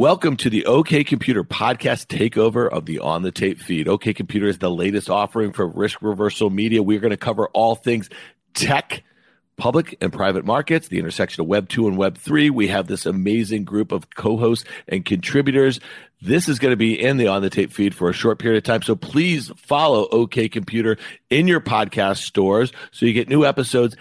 [0.00, 3.86] Welcome to the OK Computer podcast takeover of the On the Tape feed.
[3.86, 6.82] OK Computer is the latest offering for risk reversal media.
[6.82, 8.08] We're going to cover all things
[8.54, 9.04] tech,
[9.58, 12.48] public and private markets, the intersection of Web 2 and Web 3.
[12.48, 15.80] We have this amazing group of co hosts and contributors.
[16.22, 18.56] This is going to be in the On the Tape feed for a short period
[18.56, 18.80] of time.
[18.80, 20.96] So please follow OK Computer
[21.28, 23.96] in your podcast stores so you get new episodes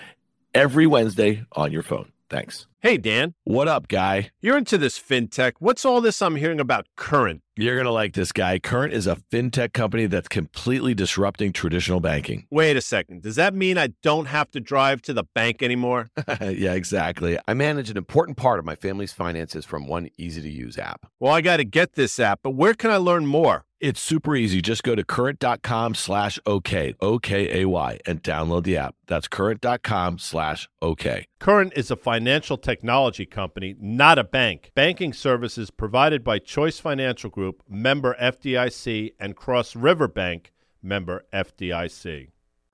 [0.53, 2.09] every Wednesday on your phone.
[2.29, 2.68] Thanks.
[2.81, 3.33] Hey, Dan.
[3.43, 4.31] What up, guy?
[4.39, 5.55] You're into this fintech.
[5.59, 7.41] What's all this I'm hearing about Current?
[7.61, 8.57] You're going to like this guy.
[8.57, 12.47] Current is a fintech company that's completely disrupting traditional banking.
[12.49, 13.21] Wait a second.
[13.21, 16.09] Does that mean I don't have to drive to the bank anymore?
[16.39, 17.37] yeah, exactly.
[17.49, 21.07] I manage an important part of my family's finances from one easy to use app.
[21.19, 23.65] Well, I got to get this app, but where can I learn more?
[23.79, 24.61] It's super easy.
[24.61, 28.95] Just go to current.com slash OK, O-K-A-Y, and download the app.
[29.07, 31.27] That's current.com slash OK.
[31.39, 34.71] Current is a financial technology company, not a bank.
[34.75, 42.29] Banking services provided by Choice Financial Group, member FDIC, and Cross River Bank, member FDIC.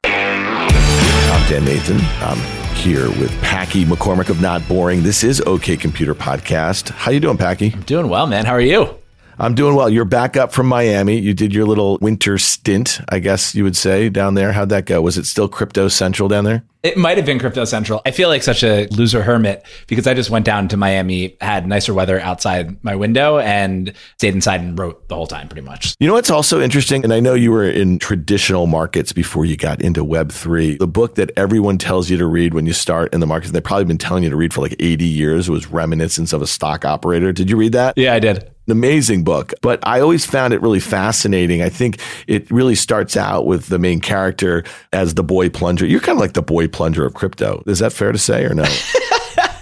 [0.06, 1.98] I'm Dan Nathan.
[2.22, 2.38] I'm
[2.76, 5.04] here with Packy McCormick of Not Boring.
[5.04, 6.90] This is OK Computer Podcast.
[6.90, 7.72] How you doing, Packy?
[7.74, 8.46] I'm doing well, man.
[8.46, 8.98] How are you?
[9.38, 9.90] I'm doing well.
[9.90, 11.18] You're back up from Miami.
[11.18, 14.52] You did your little winter stint, I guess you would say, down there.
[14.52, 15.02] How'd that go?
[15.02, 16.64] Was it still crypto central down there?
[16.84, 18.02] It might have been crypto central.
[18.06, 21.68] I feel like such a loser hermit because I just went down to Miami, had
[21.68, 25.96] nicer weather outside my window, and stayed inside and wrote the whole time pretty much.
[26.00, 27.04] You know what's also interesting?
[27.04, 30.78] And I know you were in traditional markets before you got into Web3.
[30.78, 33.64] The book that everyone tells you to read when you start in the markets, they've
[33.64, 36.86] probably been telling you to read for like 80 years, was Reminiscence of a Stock
[36.86, 37.34] Operator.
[37.34, 37.98] Did you read that?
[37.98, 41.62] Yeah, I did an amazing book, but I always found it really fascinating.
[41.62, 45.86] I think it really starts out with the main character as the boy plunger.
[45.86, 47.64] You're kind of like the boy plunger of crypto.
[47.68, 48.66] Is that fair to say or no?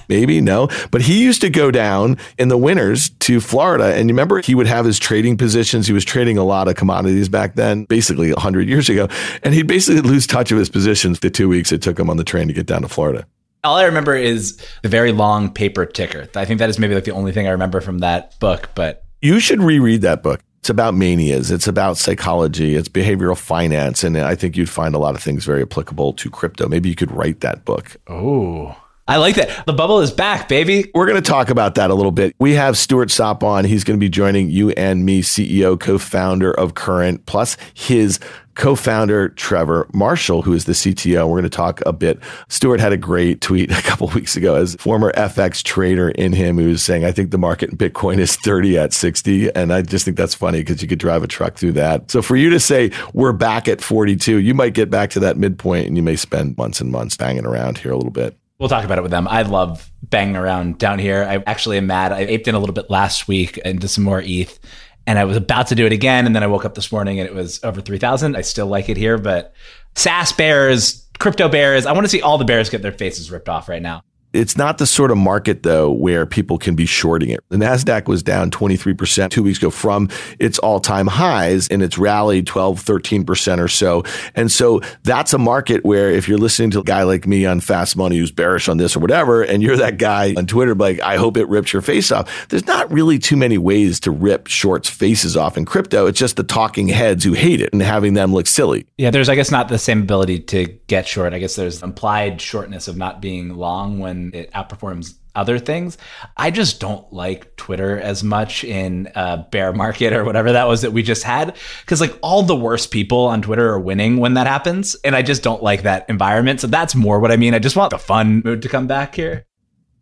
[0.09, 3.95] Maybe no, but he used to go down in the winters to Florida.
[3.95, 5.88] And you remember he would have his trading positions.
[5.88, 9.07] He was trading a lot of commodities back then, basically 100 years ago.
[9.43, 12.17] And he'd basically lose touch of his positions the two weeks it took him on
[12.17, 13.25] the train to get down to Florida.
[13.66, 16.28] All I remember is the very long paper ticker.
[16.35, 19.06] I think that is maybe like the only thing I remember from that book, but
[19.22, 20.41] you should reread that book.
[20.59, 21.50] It's about manias.
[21.50, 22.75] It's about psychology.
[22.75, 24.03] It's behavioral finance.
[24.03, 26.68] And I think you'd find a lot of things very applicable to crypto.
[26.68, 27.96] Maybe you could write that book.
[28.07, 28.75] Oh,
[29.07, 29.66] I like that.
[29.66, 30.90] The bubble is back, baby.
[30.94, 32.34] We're going to talk about that a little bit.
[32.40, 33.66] We have Stuart Sopp on.
[33.66, 38.19] He's going to be joining you and me, CEO, co founder of Current, plus his
[38.56, 41.28] co founder, Trevor Marshall, who is the CTO.
[41.28, 42.19] We're going to talk a bit.
[42.47, 46.58] Stuart had a great tweet a couple weeks ago as former FX trader in him
[46.58, 49.53] who was saying, I think the market in Bitcoin is 30 at 60.
[49.56, 52.12] And I just think that's funny because you could drive a truck through that.
[52.12, 55.38] So for you to say we're back at 42, you might get back to that
[55.38, 58.38] midpoint and you may spend months and months banging around here a little bit.
[58.59, 59.28] We'll talk about it with them.
[59.28, 61.24] I love banging around down here.
[61.24, 62.14] I actually am mad.
[62.14, 64.59] I aped in a little bit last week into some more ETH
[65.06, 66.25] and I was about to do it again.
[66.25, 68.36] And then I woke up this morning and it was over 3,000.
[68.36, 69.53] I still like it here, but
[69.96, 73.50] SaaS bears, crypto bears, I want to see all the bears get their faces ripped
[73.50, 74.03] off right now.
[74.33, 77.44] It's not the sort of market though where people can be shorting it.
[77.49, 82.47] The Nasdaq was down 23% two weeks ago from its all-time highs and it's rallied
[82.47, 84.03] 12, 13% or so.
[84.35, 87.59] And so that's a market where if you're listening to a guy like me on
[87.59, 90.99] fast money who's bearish on this or whatever, and you're that guy on Twitter, like,
[91.01, 92.47] I hope it rips your face off.
[92.49, 96.07] There's not really too many ways to rip shorts faces off in crypto.
[96.07, 98.88] It's just the talking heads who hate it and having them look silly.
[98.97, 99.11] Yeah.
[99.11, 101.33] There's, I guess, not the same ability to get short.
[101.33, 105.97] I guess there's implied shortness of not being long when it outperforms other things.
[106.38, 110.81] I just don't like Twitter as much in a bear market or whatever that was
[110.81, 111.57] that we just had.
[111.85, 114.95] Cause like all the worst people on Twitter are winning when that happens.
[115.03, 116.61] And I just don't like that environment.
[116.61, 117.53] So that's more what I mean.
[117.53, 119.45] I just want the fun mood to come back here.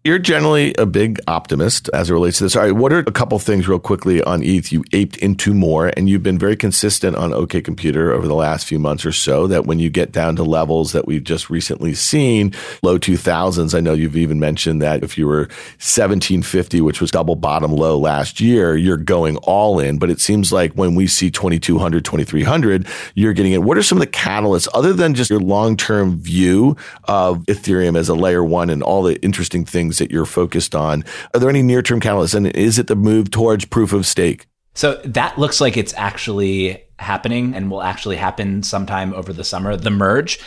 [0.04, 2.56] You're generally a big optimist as it relates to this.
[2.56, 4.72] All right, what are a couple things real quickly on ETH?
[4.72, 8.66] You aped into more, and you've been very consistent on OK Computer over the last
[8.66, 9.46] few months or so.
[9.46, 12.52] That when you get down to levels that we've just recently seen,
[12.82, 15.42] low 2000s, I know you've even mentioned that if you were
[15.78, 20.00] 1750, which was double bottom low last year, you're going all in.
[20.00, 23.62] But it seems like when we see 2200, 2300, you're getting it.
[23.62, 27.96] What are some of the catalysts other than just your long term view of Ethereum
[27.96, 29.91] as a layer one and all the interesting things?
[29.91, 31.03] Things that you're focused on.
[31.34, 32.35] Are there any near term catalysts?
[32.35, 34.47] And is it the move towards proof of stake?
[34.73, 39.76] So that looks like it's actually happening and will actually happen sometime over the summer,
[39.76, 40.40] the merge.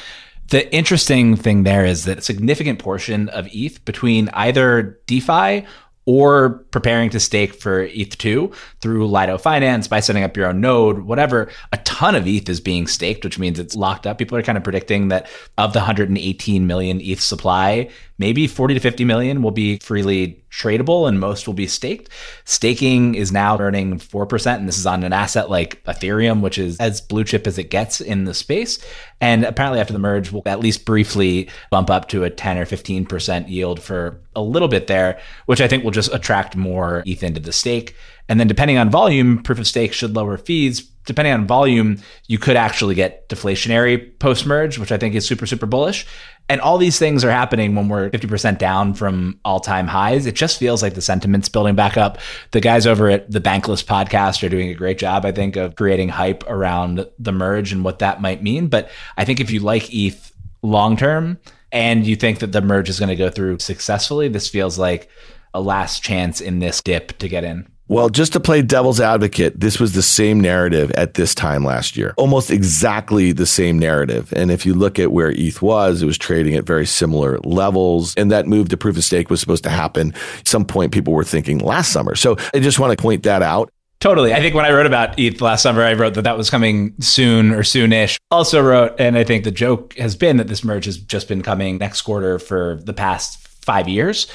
[0.49, 5.67] The interesting thing there is that a significant portion of ETH between either DeFi
[6.07, 11.01] or preparing to stake for ETH2 through Lido Finance by setting up your own node,
[11.01, 14.19] whatever, a ton ton of ETH is being staked, which means it's locked up.
[14.19, 17.89] People are kind of predicting that of the 118 million ETH supply,
[18.19, 22.09] maybe 40 to 50 million will be freely tradable and most will be staked.
[22.45, 26.79] Staking is now earning 4%, and this is on an asset like Ethereum, which is
[26.79, 28.85] as blue chip as it gets in the space.
[29.21, 32.67] And apparently, after the merge, will at least briefly bump up to a 10 or
[32.67, 37.23] 15% yield for a little bit there, which I think will just attract more ETH
[37.23, 37.95] into the stake.
[38.29, 42.39] And then, depending on volume, proof of stake should lower fees depending on volume, you
[42.39, 46.07] could actually get deflationary post merge, which I think is super, super bullish.
[46.49, 50.27] And all these things are happening when we're 50% down from all time highs.
[50.27, 52.19] It just feels like the sentiment's building back up.
[52.51, 55.75] The guys over at the Bankless podcast are doing a great job, I think, of
[55.75, 58.67] creating hype around the merge and what that might mean.
[58.67, 60.33] But I think if you like ETH
[60.63, 61.39] long term
[61.73, 65.09] and you think that the merge is going to go through successfully, this feels like
[65.55, 67.67] a last chance in this dip to get in.
[67.87, 71.99] Well, just to play devil's advocate, this was the same narrative at this time last
[71.99, 72.15] year.
[72.17, 74.33] Almost exactly the same narrative.
[74.35, 78.15] And if you look at where ETH was, it was trading at very similar levels.
[78.17, 81.13] And that move to proof of stake was supposed to happen at some point people
[81.13, 82.15] were thinking last summer.
[82.15, 83.71] So I just want to point that out.
[84.01, 84.33] Totally.
[84.33, 86.95] I think when I wrote about ETH last summer, I wrote that that was coming
[87.01, 88.17] soon or soonish.
[88.31, 91.43] Also wrote, and I think the joke has been that this merge has just been
[91.43, 94.27] coming next quarter for the past five years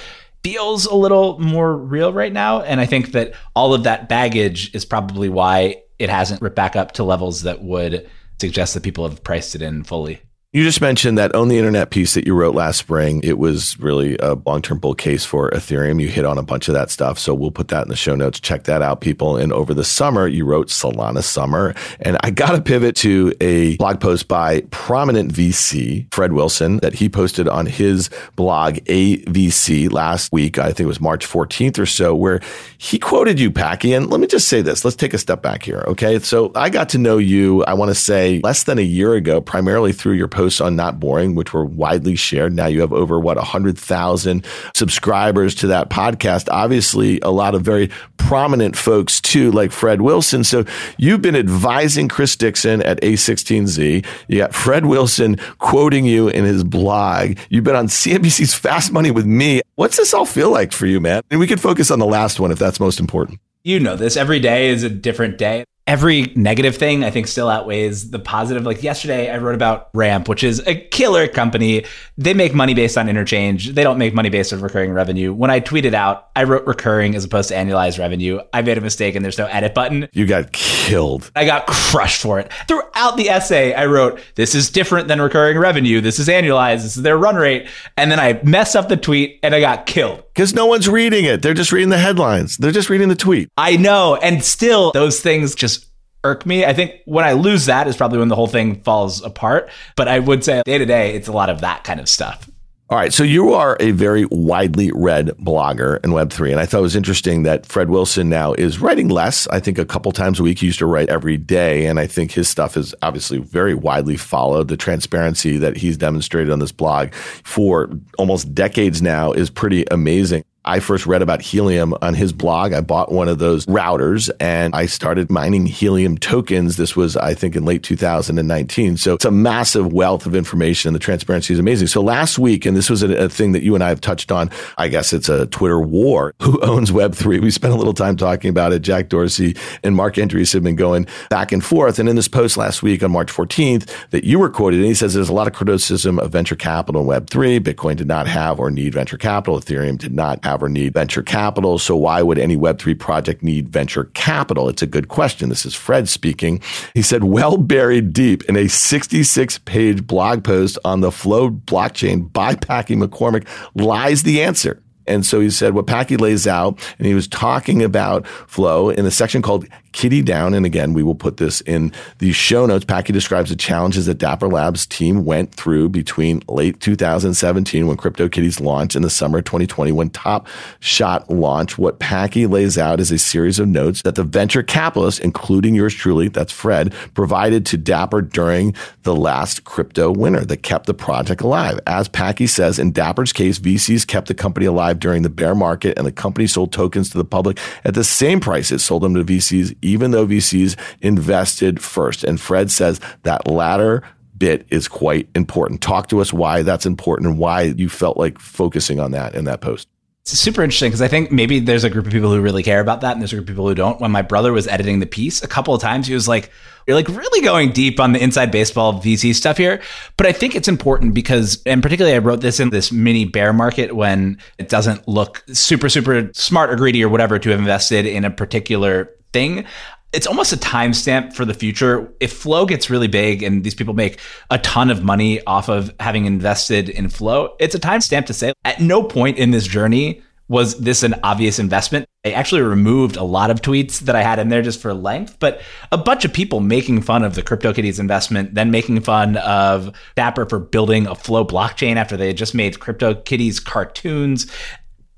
[0.43, 2.61] feels a little more real right now.
[2.61, 6.75] And I think that all of that baggage is probably why it hasn't ripped back
[6.75, 8.09] up to levels that would
[8.39, 10.21] suggest that people have priced it in fully.
[10.51, 13.21] You just mentioned that Own the Internet piece that you wrote last spring.
[13.23, 16.01] It was really a long term bull case for Ethereum.
[16.01, 17.19] You hit on a bunch of that stuff.
[17.19, 18.39] So we'll put that in the show notes.
[18.39, 19.37] Check that out, people.
[19.37, 21.75] And over the summer, you wrote Solana Summer.
[21.99, 26.95] And I got to pivot to a blog post by prominent VC, Fred Wilson, that
[26.95, 30.57] he posted on his blog, AVC, last week.
[30.57, 32.39] I think it was March 14th or so, where
[32.79, 33.93] he quoted you, Packy.
[33.93, 34.83] And let me just say this.
[34.83, 35.83] Let's take a step back here.
[35.85, 36.17] Okay.
[36.17, 39.41] So I got to know you, I want to say less than a year ago,
[39.41, 42.55] primarily through your posts on Not Boring, which were widely shared.
[42.55, 46.47] Now you have over what, 100,000 subscribers to that podcast.
[46.49, 50.45] Obviously, a lot of very prominent folks too, like Fred Wilson.
[50.45, 50.63] So
[50.97, 54.05] you've been advising Chris Dixon at A16Z.
[54.29, 57.37] You got Fred Wilson quoting you in his blog.
[57.49, 59.61] You've been on CNBC's Fast Money with me.
[59.75, 61.21] What's this all feel like for you, man?
[61.29, 63.41] And we could focus on the last one if that's most important.
[63.65, 64.15] You know this.
[64.15, 68.63] Every day is a different day every negative thing I think still outweighs the positive.
[68.63, 71.83] Like yesterday, I wrote about Ramp, which is a killer company.
[72.15, 73.69] They make money based on interchange.
[73.69, 75.33] They don't make money based on recurring revenue.
[75.33, 78.39] When I tweeted out, I wrote recurring as opposed to annualized revenue.
[78.53, 80.07] I made a mistake and there's no edit button.
[80.13, 81.31] You got killed.
[81.35, 82.53] I got crushed for it.
[82.67, 86.01] Throughout the essay, I wrote, this is different than recurring revenue.
[86.01, 86.83] This is annualized.
[86.83, 87.67] This is their run rate.
[87.97, 90.23] And then I messed up the tweet and I got killed.
[90.39, 91.41] Because no one's reading it.
[91.41, 92.55] They're just reading the headlines.
[92.55, 93.49] They're just reading the tweet.
[93.57, 94.15] I know.
[94.15, 95.87] And still, those things just
[96.23, 96.63] irk me.
[96.63, 99.69] I think when I lose that is probably when the whole thing falls apart.
[99.97, 102.48] But I would say day to day, it's a lot of that kind of stuff.
[102.91, 103.13] All right.
[103.13, 106.49] So you are a very widely read blogger in Web3.
[106.49, 109.47] And I thought it was interesting that Fred Wilson now is writing less.
[109.49, 110.57] I think a couple times a week.
[110.57, 111.85] He used to write every day.
[111.85, 114.69] And I think his stuff is obviously very widely followed.
[114.69, 120.43] The transparency that he's demonstrated on this blog for almost decades now is pretty amazing.
[120.69, 122.73] I first read about helium on his blog.
[122.73, 126.77] I bought one of those routers and I started mining helium tokens.
[126.77, 128.97] This was, I think, in late 2019.
[128.97, 131.87] So it's a massive wealth of information and the transparency is amazing.
[131.87, 134.31] So last week, and this was a, a thing that you and I have touched
[134.31, 136.35] on, I guess it's a Twitter war.
[136.43, 137.41] Who owns Web3?
[137.41, 138.83] We spent a little time talking about it.
[138.83, 141.97] Jack Dorsey and Marc Andreessen have been going back and forth.
[141.97, 144.93] And in this post last week on March 14th that you were quoted, and he
[144.93, 147.59] says there's a lot of criticism of venture capital in Web3.
[147.59, 149.59] Bitcoin did not have or need venture capital.
[149.59, 151.79] Ethereum did not have need venture capital.
[151.79, 154.67] So why would any Web3 project need venture capital?
[154.67, 155.49] It's a good question.
[155.49, 156.61] This is Fred speaking.
[156.93, 162.33] He said, well buried deep in a 66 page blog post on the Flow blockchain
[162.33, 164.81] by Packy McCormick lies the answer.
[165.09, 169.05] And so he said what Packy lays out, and he was talking about flow in
[169.07, 170.53] a section called Kitty Down.
[170.53, 172.85] And again, we will put this in the show notes.
[172.85, 178.59] Packy describes the challenges that Dapper Labs team went through between late 2017 when CryptoKitties
[178.61, 180.47] launched in the summer 2020 when Top
[180.79, 181.77] Shot launched.
[181.77, 185.93] What Packy lays out is a series of notes that the venture capitalists, including yours
[185.93, 191.41] truly, that's Fred, provided to Dapper during the last crypto winter that kept the project
[191.41, 191.79] alive.
[191.87, 195.97] As Packy says, in Dapper's case, VCs kept the company alive during the bear market
[195.97, 199.13] and the company sold tokens to the public at the same price it sold them
[199.13, 202.23] to VCs even though VCs invested first.
[202.23, 204.03] And Fred says that latter
[204.37, 205.81] bit is quite important.
[205.81, 209.45] Talk to us why that's important and why you felt like focusing on that in
[209.45, 209.87] that post.
[210.21, 212.81] It's super interesting because I think maybe there's a group of people who really care
[212.81, 213.99] about that and there's a group of people who don't.
[213.99, 216.51] When my brother was editing the piece, a couple of times he was like,
[216.85, 219.81] You're like really going deep on the inside baseball VC stuff here.
[220.17, 223.53] But I think it's important because, and particularly I wrote this in this mini bear
[223.53, 228.05] market when it doesn't look super, super smart or greedy or whatever to have invested
[228.05, 229.65] in a particular thing
[230.11, 232.11] it's almost a timestamp for the future.
[232.19, 234.19] If Flow gets really big and these people make
[234.49, 238.53] a ton of money off of having invested in Flow, it's a timestamp to say
[238.65, 242.07] at no point in this journey was this an obvious investment.
[242.25, 245.37] I actually removed a lot of tweets that I had in there just for length,
[245.39, 249.95] but a bunch of people making fun of the CryptoKitties investment, then making fun of
[250.15, 254.51] Dapper for building a Flow blockchain after they had just made CryptoKitties cartoons.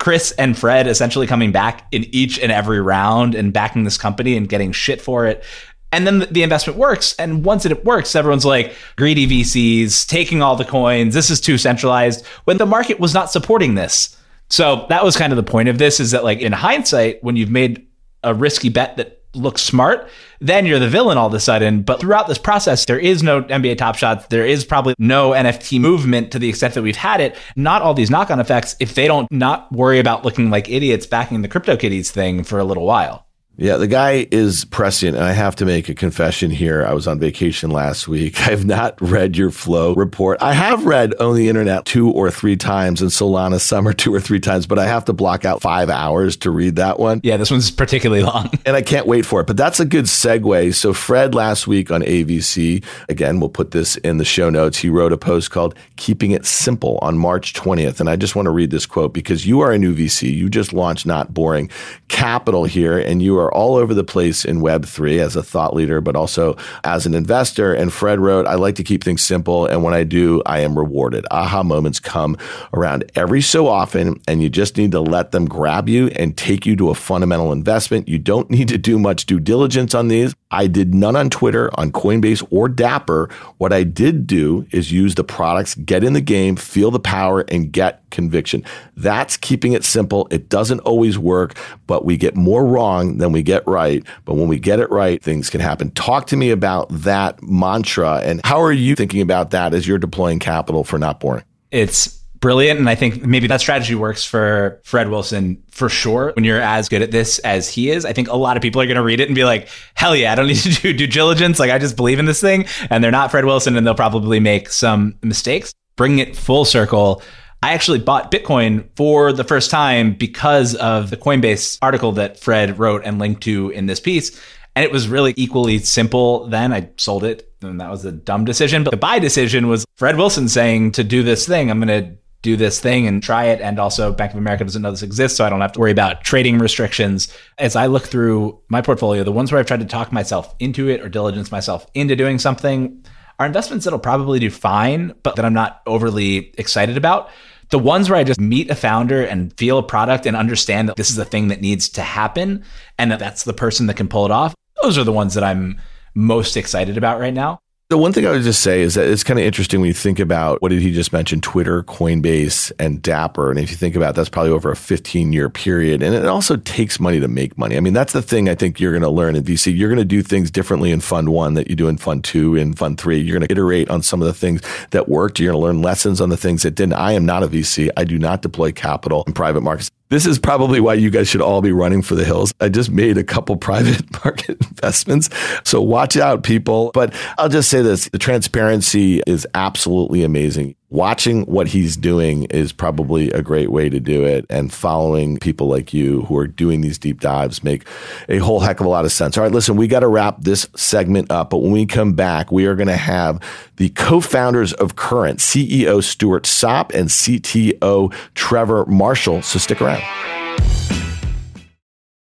[0.01, 4.36] Chris and Fred essentially coming back in each and every round and backing this company
[4.36, 5.43] and getting shit for it.
[5.91, 7.13] And then the investment works.
[7.20, 11.13] And once it works, everyone's like, greedy VCs, taking all the coins.
[11.13, 14.17] This is too centralized when the market was not supporting this.
[14.50, 17.36] So that was kind of the point of this is that, like, in hindsight, when
[17.36, 17.86] you've made
[18.24, 20.10] a risky bet that looks smart,
[20.40, 21.84] then you're the villain all of a sudden.
[21.84, 24.28] But throughout this process, there is no NBA Top Shots.
[24.28, 27.38] There is probably no NFT movement to the extent that we've had it.
[27.56, 31.06] Not all these knock on effects if they don't not worry about looking like idiots
[31.06, 33.26] backing the CryptoKitties thing for a little while.
[33.62, 36.84] Yeah, the guy is prescient, and I have to make a confession here.
[36.84, 38.39] I was on vacation last week.
[38.48, 40.41] I have not read your flow report.
[40.41, 44.20] I have read Own the Internet two or three times and Solana Summer two or
[44.20, 47.22] three times, but I have to block out five hours to read that one.
[47.24, 48.50] Yeah, this one's particularly long.
[48.65, 49.48] and I can't wait for it.
[49.48, 50.74] But that's a good segue.
[50.74, 54.80] So, Fred last week on AVC, again, we'll put this in the show notes.
[54.80, 58.00] He wrote a post called Keeping It Simple on March 20th.
[58.00, 60.34] And I just want to read this quote because you are a new VC.
[60.34, 61.70] You just launched Not Boring
[62.08, 66.01] Capital here, and you are all over the place in Web3 as a thought leader,
[66.01, 67.74] but also as an investor.
[67.74, 69.65] And Fred wrote, I like to keep things simple.
[69.65, 71.25] And when I do, I am rewarded.
[71.31, 72.38] Aha moments come
[72.74, 76.65] around every so often, and you just need to let them grab you and take
[76.65, 78.08] you to a fundamental investment.
[78.08, 80.34] You don't need to do much due diligence on these.
[80.51, 83.29] I did none on Twitter, on Coinbase, or Dapper.
[83.58, 87.41] What I did do is use the products, get in the game, feel the power,
[87.48, 88.63] and get conviction.
[88.96, 90.27] That's keeping it simple.
[90.29, 94.03] It doesn't always work, but we get more wrong than we get right.
[94.25, 95.91] But when we get it right, things can happen.
[95.91, 99.98] Talk to me about that mantra and how are you thinking about that as you're
[99.98, 101.43] deploying capital for not boring?
[101.72, 102.80] It's brilliant.
[102.80, 106.34] And I think maybe that strategy works for Fred Wilson for sure.
[106.36, 108.82] When you're as good at this as he is, I think a lot of people
[108.82, 110.92] are going to read it and be like, hell yeah, I don't need to do
[110.92, 111.60] due diligence.
[111.60, 112.66] Like, I just believe in this thing.
[112.90, 115.74] And they're not Fred Wilson and they'll probably make some mistakes.
[115.96, 117.22] Bring it full circle.
[117.64, 122.80] I actually bought Bitcoin for the first time because of the Coinbase article that Fred
[122.80, 124.40] wrote and linked to in this piece.
[124.76, 126.74] And it was really equally simple then.
[126.74, 128.84] I sold it, and that was a dumb decision.
[128.84, 132.18] But the buy decision was Fred Wilson saying to do this thing, I'm going to
[132.42, 133.62] do this thing and try it.
[133.62, 135.92] And also, Bank of America doesn't know this exists, so I don't have to worry
[135.92, 137.36] about trading restrictions.
[137.58, 140.90] As I look through my portfolio, the ones where I've tried to talk myself into
[140.90, 143.06] it or diligence myself into doing something
[143.40, 147.30] are investments that'll probably do fine, but that I'm not overly excited about.
[147.70, 150.98] The ones where I just meet a founder and feel a product and understand that
[150.98, 152.66] this is the thing that needs to happen
[152.98, 155.44] and that that's the person that can pull it off, those are the ones that
[155.44, 155.80] I'm
[156.14, 157.61] most excited about right now.
[157.92, 159.94] The one thing I would just say is that it's kind of interesting when you
[159.94, 163.50] think about what did he just mention Twitter, Coinbase, and Dapper.
[163.50, 166.02] And if you think about it, that's probably over a 15 year period.
[166.02, 167.76] And it also takes money to make money.
[167.76, 169.78] I mean, that's the thing I think you're going to learn in VC.
[169.78, 172.56] You're going to do things differently in fund one that you do in fund two,
[172.56, 173.20] in fund three.
[173.20, 175.42] You're going to iterate on some of the things that worked.
[175.42, 176.94] You're going to learn lessons on the things that didn't.
[176.94, 177.90] I am not a VC.
[177.98, 179.92] I do not deploy capital in private markets.
[180.12, 182.53] This is probably why you guys should all be running for the hills.
[182.60, 185.30] I just made a couple private market investments.
[185.63, 186.91] So watch out, people.
[186.94, 192.72] But I'll just say this the transparency is absolutely amazing watching what he's doing is
[192.72, 194.46] probably a great way to do it.
[194.50, 197.88] And following people like you who are doing these deep dives make
[198.30, 199.38] a whole heck of a lot of sense.
[199.38, 201.50] All right, listen, we got to wrap this segment up.
[201.50, 203.42] But when we come back, we are going to have
[203.78, 209.42] the co-founders of Current, CEO Stuart Sopp and CTO Trevor Marshall.
[209.42, 210.04] So stick around.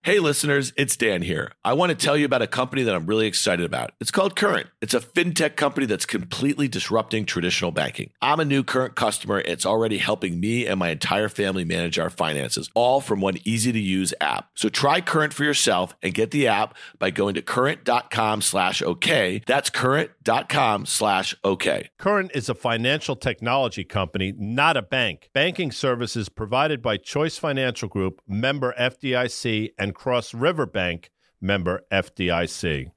[0.05, 1.53] Hey, listeners, it's Dan here.
[1.63, 3.93] I want to tell you about a company that I'm really excited about.
[3.99, 4.67] It's called Current.
[4.79, 8.11] It's a fintech company that's completely disrupting traditional banking.
[8.21, 9.39] I'm a new Current customer.
[9.39, 13.71] It's already helping me and my entire family manage our finances, all from one easy
[13.71, 14.51] to use app.
[14.53, 19.41] So try Current for yourself and get the app by going to current.com slash OK.
[19.47, 19.71] That's
[20.25, 21.89] current.com slash OK.
[21.97, 25.29] Current is a financial technology company, not a bank.
[25.33, 32.91] Banking services provided by Choice Financial Group, member FDIC, and Cross River Bank, member FDIC.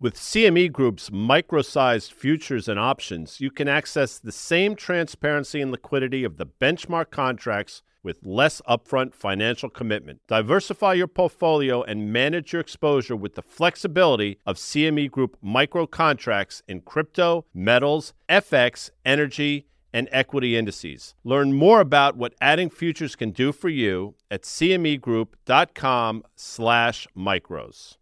[0.00, 6.24] With CME Group's micro-sized futures and options, you can access the same transparency and liquidity
[6.24, 10.20] of the benchmark contracts with less upfront financial commitment.
[10.28, 16.62] Diversify your portfolio and manage your exposure with the flexibility of CME Group micro contracts
[16.66, 21.14] in crypto, metals, FX, energy, and equity indices.
[21.24, 27.96] Learn more about what adding futures can do for you at cmegroup.com slash micros.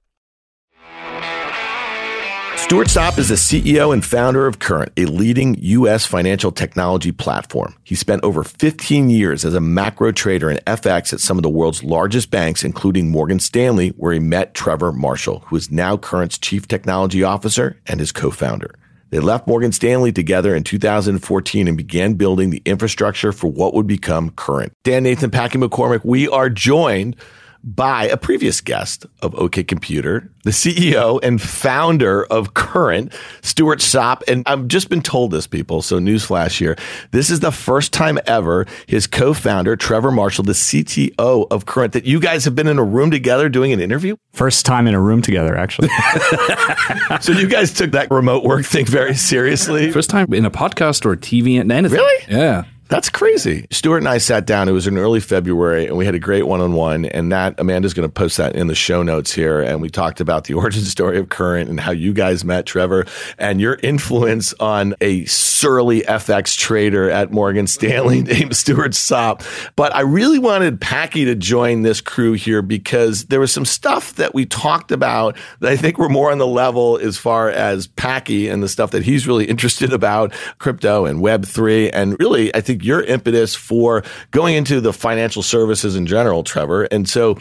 [2.71, 6.07] Stuart Sopp is the CEO and founder of Current, a leading U.S.
[6.07, 7.75] financial technology platform.
[7.83, 11.51] He spent over 15 years as a macro trader in FX at some of the
[11.51, 16.39] world's largest banks, including Morgan Stanley, where he met Trevor Marshall, who is now Current's
[16.39, 18.73] chief technology officer and his co-founder.
[19.11, 23.89] They left Morgan Stanley together in 2014 and began building the infrastructure for what would
[23.89, 24.73] become Current.
[24.85, 27.17] Dan Nathan Packy McCormick, we are joined
[27.63, 33.13] by a previous guest of OK Computer, the CEO and founder of Current,
[33.43, 34.23] Stuart Sopp.
[34.27, 35.83] And I've just been told this, people.
[35.83, 36.77] So, newsflash here.
[37.11, 41.93] This is the first time ever his co founder, Trevor Marshall, the CTO of Current,
[41.93, 44.17] that you guys have been in a room together doing an interview.
[44.33, 45.89] First time in a room together, actually.
[47.21, 49.93] so, you guys took that remote work thing very seriously.
[49.93, 51.99] First time in a podcast or TV and anything.
[51.99, 52.25] Really?
[52.29, 52.65] Yeah.
[52.91, 53.69] That's crazy.
[53.71, 54.69] Stuart and I sat down.
[54.69, 57.05] It was in early February, and we had a great one on one.
[57.05, 59.61] And that Amanda's going to post that in the show notes here.
[59.61, 63.07] And we talked about the origin story of Current and how you guys met Trevor
[63.39, 69.45] and your influence on a surly FX trader at Morgan Stanley named Stuart Sopp.
[69.77, 74.17] But I really wanted Packy to join this crew here because there was some stuff
[74.17, 77.87] that we talked about that I think were more on the level as far as
[77.87, 81.91] Packy and the stuff that he's really interested about crypto and Web3.
[81.93, 86.85] And really, I think your impetus for going into the financial services in general, Trevor.
[86.85, 87.39] And so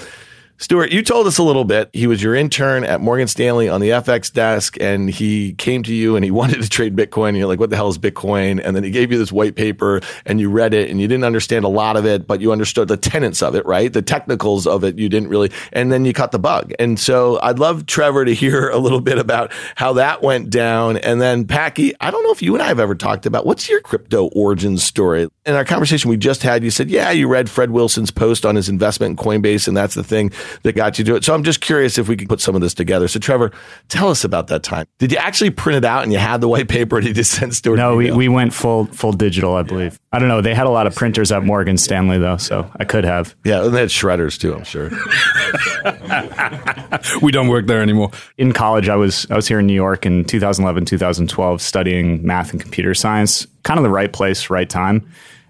[0.61, 1.89] Stuart, you told us a little bit.
[1.93, 5.93] He was your intern at Morgan Stanley on the FX desk, and he came to
[5.93, 7.37] you and he wanted to trade Bitcoin.
[7.37, 8.61] You're like, what the hell is Bitcoin?
[8.61, 11.23] And then he gave you this white paper and you read it and you didn't
[11.23, 13.93] understand a lot of it, but you understood the tenets of it, right?
[13.93, 15.49] The technicals of it, you didn't really.
[15.71, 16.73] And then you caught the bug.
[16.77, 20.97] And so I'd love Trevor to hear a little bit about how that went down.
[20.97, 23.69] And then Packy, I don't know if you and I have ever talked about what's
[23.69, 25.29] your crypto origin story.
[25.45, 28.57] In our conversation we just had, you said, yeah, you read Fred Wilson's post on
[28.57, 30.31] his investment in Coinbase, and that's the thing
[30.63, 31.23] that got you to it.
[31.23, 33.07] So I'm just curious if we could put some of this together.
[33.07, 33.51] So Trevor,
[33.87, 34.85] tell us about that time.
[34.97, 37.31] Did you actually print it out and you had the white paper and you just
[37.39, 37.77] sent Stuart?
[37.77, 39.99] No, we, we went full full digital, I believe.
[40.11, 40.41] I don't know.
[40.41, 43.35] They had a lot of printers at Morgan Stanley though, so I could have.
[43.43, 44.89] Yeah, and they had shredders too, I'm sure.
[47.21, 48.11] we don't work there anymore.
[48.37, 52.51] In college, I was I was here in New York in 2011, 2012 studying math
[52.51, 53.47] and computer science.
[53.63, 55.09] Kind of the right place, right time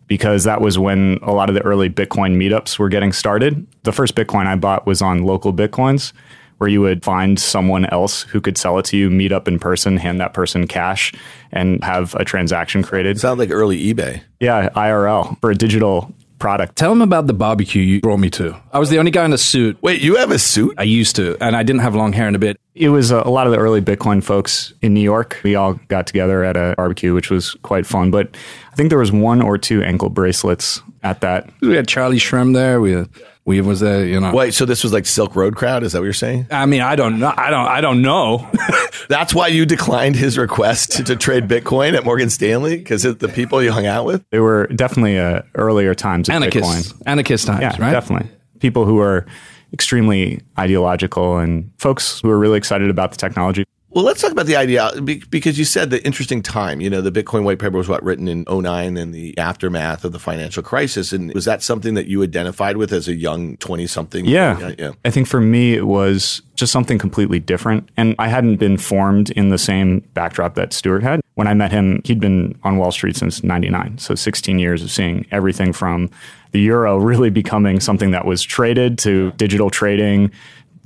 [0.09, 3.65] because that was when a lot of the early Bitcoin meetups were getting started.
[3.83, 6.11] The first Bitcoin I bought was on LocalBitcoins,
[6.57, 9.59] where you would find someone else who could sell it to you, meet up in
[9.59, 11.13] person, hand that person cash,
[11.51, 13.19] and have a transaction created.
[13.19, 14.21] Sounds like early eBay.
[14.39, 16.75] Yeah, IRL for a digital product.
[16.75, 18.59] Tell them about the barbecue you brought me to.
[18.71, 19.77] I was the only guy in a suit.
[19.81, 20.73] Wait, you have a suit?
[20.77, 22.59] I used to, and I didn't have long hair in a bit.
[22.75, 25.39] It was a, a lot of the early Bitcoin folks in New York.
[25.43, 28.09] We all got together at a barbecue, which was quite fun.
[28.09, 28.35] But
[28.71, 31.49] I think there was one or two ankle bracelets at that.
[31.61, 32.79] We had Charlie Shrem there.
[32.79, 33.09] We had,
[33.49, 34.31] we was there, you know.
[34.31, 35.83] Wait, so this was like Silk Road crowd?
[35.83, 36.45] Is that what you're saying?
[36.51, 37.33] I mean, I don't know.
[37.35, 37.65] I don't.
[37.65, 38.47] I don't know.
[39.09, 43.27] That's why you declined his request to, to trade Bitcoin at Morgan Stanley because the
[43.27, 44.23] people you hung out with.
[44.29, 47.01] They were definitely uh, earlier times of anarchist, Bitcoin.
[47.07, 47.91] Anarchist times, yeah, right?
[47.91, 49.25] Definitely people who are
[49.73, 53.65] extremely ideological and folks who are really excited about the technology.
[53.91, 56.79] Well, let's talk about the idea because you said the interesting time.
[56.79, 60.11] You know, the Bitcoin white paper was what written in 09 and the aftermath of
[60.11, 61.11] the financial crisis.
[61.11, 64.25] And was that something that you identified with as a young 20 something?
[64.25, 64.73] Yeah.
[64.77, 64.91] yeah.
[65.03, 67.89] I think for me, it was just something completely different.
[67.97, 71.21] And I hadn't been formed in the same backdrop that Stuart had.
[71.33, 73.97] When I met him, he'd been on Wall Street since 99.
[73.97, 76.11] So 16 years of seeing everything from
[76.51, 80.31] the euro really becoming something that was traded to digital trading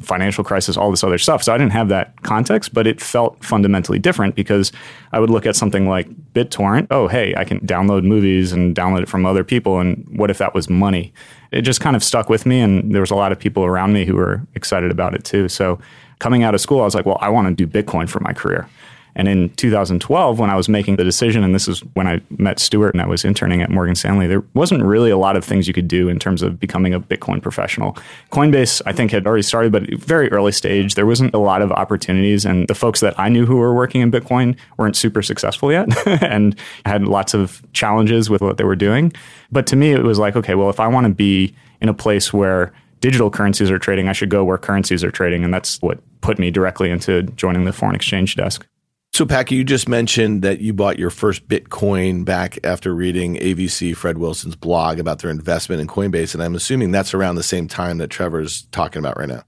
[0.04, 1.44] financial crisis, all this other stuff.
[1.44, 4.72] So I didn't have that context, but it felt fundamentally different because
[5.12, 6.88] I would look at something like BitTorrent.
[6.92, 9.80] Oh, hey, I can download movies and download it from other people.
[9.80, 11.14] And what if that was money?
[11.52, 12.60] It just kind of stuck with me.
[12.60, 15.48] And there was a lot of people around me who were excited about it too.
[15.50, 15.80] So
[16.20, 18.34] coming out of school, I was like, well, I want to do Bitcoin for my
[18.34, 18.68] career.
[19.16, 22.60] And in 2012, when I was making the decision, and this is when I met
[22.60, 25.68] Stuart and I was interning at Morgan Stanley, there wasn't really a lot of things
[25.68, 27.98] you could do in terms of becoming a Bitcoin professional.
[28.32, 30.96] Coinbase, I think, had already started, but very early stage.
[30.96, 32.46] There wasn't a lot of opportunities.
[32.46, 35.90] And the folks that I knew who were working in Bitcoin weren't super successful yet
[36.24, 39.14] and had lots of challenges with what they were doing.
[39.52, 41.94] But to me, it was like, okay, well, if I want to be in a
[41.94, 45.44] place where digital currencies are trading, I should go where currencies are trading.
[45.44, 48.66] And that's what put me directly into joining the foreign exchange desk.
[49.14, 53.96] So, Packy, you just mentioned that you bought your first Bitcoin back after reading AVC
[53.96, 56.34] Fred Wilson's blog about their investment in Coinbase.
[56.34, 59.44] And I'm assuming that's around the same time that Trevor's talking about right now.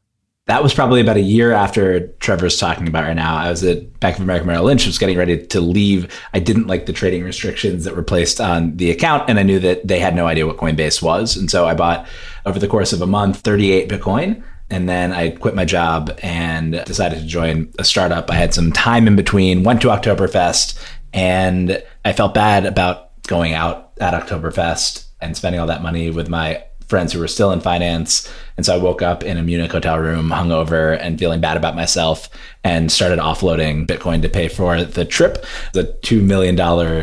[0.46, 3.38] That was probably about a year after Trevor's talking about right now.
[3.38, 6.16] I was at Bank of America Merrill Lynch, was getting ready to leave.
[6.36, 9.58] I didn't like the trading restrictions that were placed on the account, and I knew
[9.62, 11.36] that they had no idea what Coinbase was.
[11.36, 12.08] And so I bought,
[12.46, 16.84] over the course of a month, 38 Bitcoin and then I quit my job and
[16.86, 18.32] decided to join a startup.
[18.32, 20.78] I had some time in between, went to Oktoberfest,
[21.14, 26.30] and I felt bad about going out at Oktoberfest and spending all that money with
[26.30, 28.32] my friends who were still in finance.
[28.58, 31.76] And so I woke up in a Munich hotel room, hungover, and feeling bad about
[31.76, 32.30] myself,
[32.64, 36.56] and started offloading Bitcoin to pay for the trip, the $2 million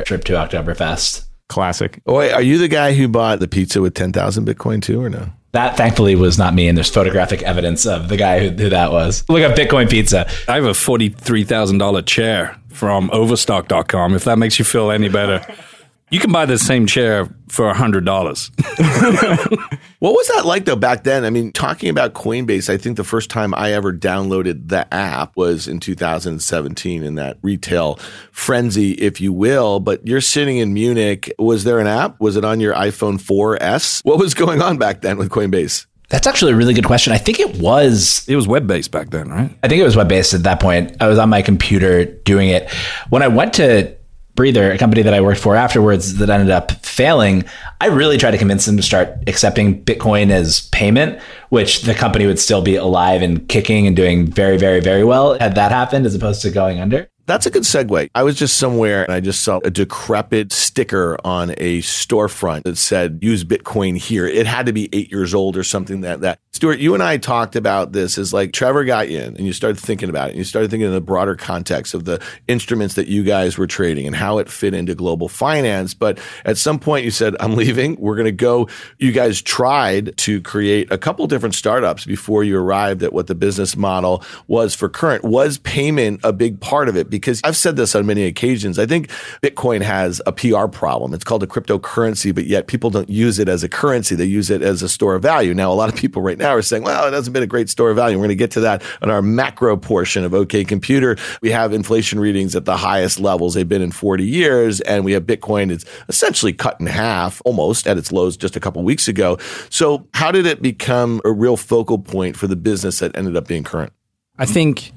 [0.05, 1.25] trip to Oktoberfest.
[1.49, 2.01] Classic.
[2.07, 5.11] Oh, wait, are you the guy who bought the pizza with 10,000 Bitcoin too, or
[5.11, 5.31] no?
[5.53, 8.91] That thankfully was not me, and there's photographic evidence of the guy who, who that
[8.91, 9.23] was.
[9.29, 10.27] Look up Bitcoin Pizza.
[10.49, 15.45] I have a $43,000 chair from overstock.com, if that makes you feel any better.
[16.13, 18.51] You can buy the same chair for a hundred dollars.
[18.59, 21.25] what was that like though back then?
[21.25, 25.35] I mean, talking about Coinbase, I think the first time I ever downloaded the app
[25.37, 27.99] was in 2017 in that retail
[28.31, 29.81] frenzy, if you will.
[29.81, 31.33] But you're sitting in Munich.
[31.39, 32.21] Was there an app?
[32.21, 34.05] Was it on your iPhone 4S?
[34.05, 35.87] What was going on back then with Coinbase?
[36.11, 37.15] That's actually a really good question.
[37.15, 38.29] I think it was.
[38.29, 39.51] It was web based back then, right?
[39.63, 40.95] I think it was web based at that point.
[41.01, 42.71] I was on my computer doing it.
[43.09, 43.97] When I went to
[44.35, 47.45] Breather, a company that I worked for afterwards that ended up failing,
[47.81, 52.27] I really tried to convince them to start accepting Bitcoin as payment, which the company
[52.27, 56.07] would still be alive and kicking and doing very, very, very well had that happened
[56.07, 57.09] as opposed to going under.
[57.27, 58.11] That's a good segue.
[58.15, 62.77] I was just somewhere and I just saw a decrepit sticker on a storefront that
[62.77, 64.27] said use Bitcoin here.
[64.27, 66.41] It had to be eight years old or something that that.
[66.55, 69.53] Stuart, you and I talked about this as like Trevor got you in and you
[69.53, 72.95] started thinking about it and you started thinking in the broader context of the instruments
[72.97, 75.95] that you guys were trading and how it fit into global finance.
[75.95, 77.97] But at some point you said, I'm leaving.
[77.99, 78.69] We're going to go.
[78.99, 83.35] You guys tried to create a couple different startups before you arrived at what the
[83.35, 85.25] business model was for current.
[85.25, 87.09] Was payment a big part of it?
[87.23, 88.79] Because I've said this on many occasions.
[88.79, 89.09] I think
[89.43, 91.15] Bitcoin has a PR problem.
[91.15, 94.15] It's called a cryptocurrency, but yet people don't use it as a currency.
[94.15, 95.55] They use it as a store of value.
[95.55, 97.71] Now, a lot of people right now are saying, well, it hasn't been a great
[97.71, 98.17] store of value.
[98.17, 101.17] We're going to get to that on our macro portion of OK Computer.
[101.41, 104.81] We have inflation readings at the highest levels they've been in 40 years.
[104.83, 108.61] And we have Bitcoin is essentially cut in half almost at its lows just a
[108.61, 109.39] couple weeks ago.
[109.71, 113.47] So how did it become a real focal point for the business that ended up
[113.47, 113.93] being current?
[114.39, 114.93] I think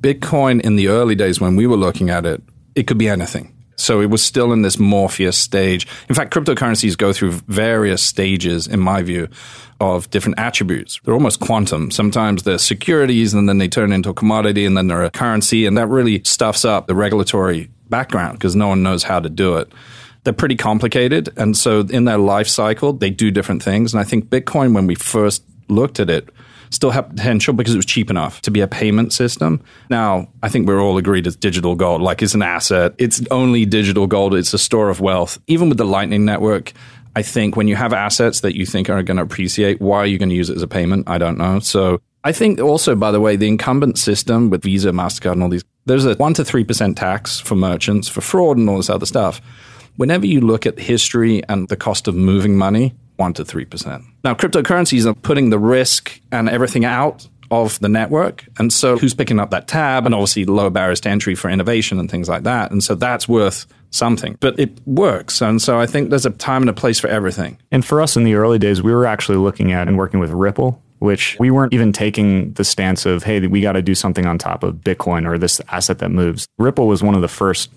[0.00, 2.42] Bitcoin in the early days when we were looking at it,
[2.74, 3.54] it could be anything.
[3.76, 5.86] So it was still in this Morpheus stage.
[6.08, 9.28] In fact, cryptocurrencies go through various stages, in my view,
[9.80, 11.00] of different attributes.
[11.02, 11.90] They're almost quantum.
[11.90, 15.64] Sometimes they're securities and then they turn into a commodity and then they're a currency.
[15.64, 19.56] And that really stuffs up the regulatory background because no one knows how to do
[19.56, 19.72] it.
[20.24, 21.30] They're pretty complicated.
[21.38, 23.94] And so in their life cycle, they do different things.
[23.94, 26.28] And I think Bitcoin, when we first looked at it,
[26.70, 29.62] still have potential because it was cheap enough to be a payment system.
[29.90, 32.94] Now, I think we're all agreed it's digital gold, like it's an asset.
[32.98, 35.38] It's only digital gold, it's a store of wealth.
[35.46, 36.72] Even with the Lightning Network,
[37.16, 40.06] I think when you have assets that you think are going to appreciate, why are
[40.06, 41.08] you going to use it as a payment?
[41.08, 41.58] I don't know.
[41.58, 45.48] So I think also, by the way, the incumbent system with Visa, MasterCard, and all
[45.48, 49.06] these, there's a 1% to 3% tax for merchants for fraud and all this other
[49.06, 49.40] stuff.
[49.96, 54.04] Whenever you look at history and the cost of moving money, 1% to 3%.
[54.24, 58.46] Now, cryptocurrencies are putting the risk and everything out of the network.
[58.58, 60.06] And so who's picking up that tab?
[60.06, 62.70] And obviously lower barriers to entry for innovation and things like that.
[62.70, 64.36] And so that's worth something.
[64.40, 65.42] But it works.
[65.42, 67.58] And so I think there's a time and a place for everything.
[67.70, 70.30] And for us in the early days, we were actually looking at and working with
[70.30, 70.82] Ripple.
[71.00, 74.36] Which we weren't even taking the stance of, hey, we got to do something on
[74.36, 76.46] top of Bitcoin or this asset that moves.
[76.58, 77.70] Ripple was one of the first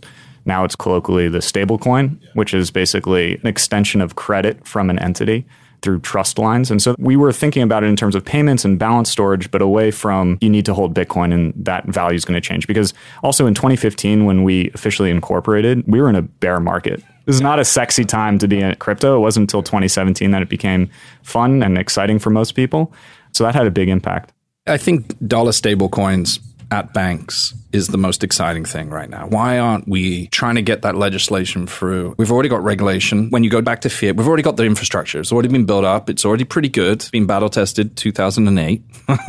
[0.45, 5.45] now it's colloquially the stablecoin, which is basically an extension of credit from an entity
[5.83, 6.71] through trust lines.
[6.71, 9.61] And so we were thinking about it in terms of payments and balance storage, but
[9.61, 12.67] away from you need to hold Bitcoin and that value is going to change.
[12.67, 17.03] Because also in 2015, when we officially incorporated, we were in a bear market.
[17.25, 19.17] This is not a sexy time to be in crypto.
[19.17, 20.89] It wasn't until 2017 that it became
[21.21, 22.93] fun and exciting for most people.
[23.31, 24.33] So that had a big impact.
[24.65, 26.39] I think dollar stable coins
[26.73, 29.27] at banks is the most exciting thing right now.
[29.27, 32.15] Why aren't we trying to get that legislation through?
[32.17, 33.29] We've already got regulation.
[33.29, 35.19] When you go back to fiat, we've already got the infrastructure.
[35.19, 36.09] It's already been built up.
[36.09, 36.93] It's already pretty good.
[36.93, 38.81] It's been battle tested 2008.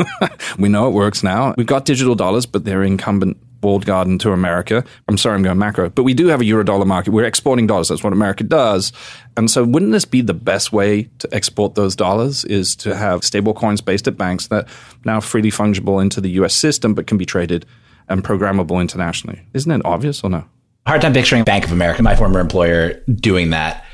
[0.59, 1.55] we know it works now.
[1.59, 4.85] We've got digital dollars, but they're incumbent walled garden to America.
[5.09, 7.11] I'm sorry, I'm going macro, but we do have a euro dollar market.
[7.11, 7.89] We're exporting dollars.
[7.89, 8.93] That's what America does.
[9.37, 13.25] And so wouldn't this be the best way to export those dollars is to have
[13.25, 14.69] stable coins based at banks that
[15.05, 17.67] now freely fungible into the US system, but can be traded
[18.09, 19.41] and programmable internationally.
[19.55, 20.45] Isn't it obvious or no?
[20.87, 23.85] Hard time picturing Bank of America, my former employer, doing that.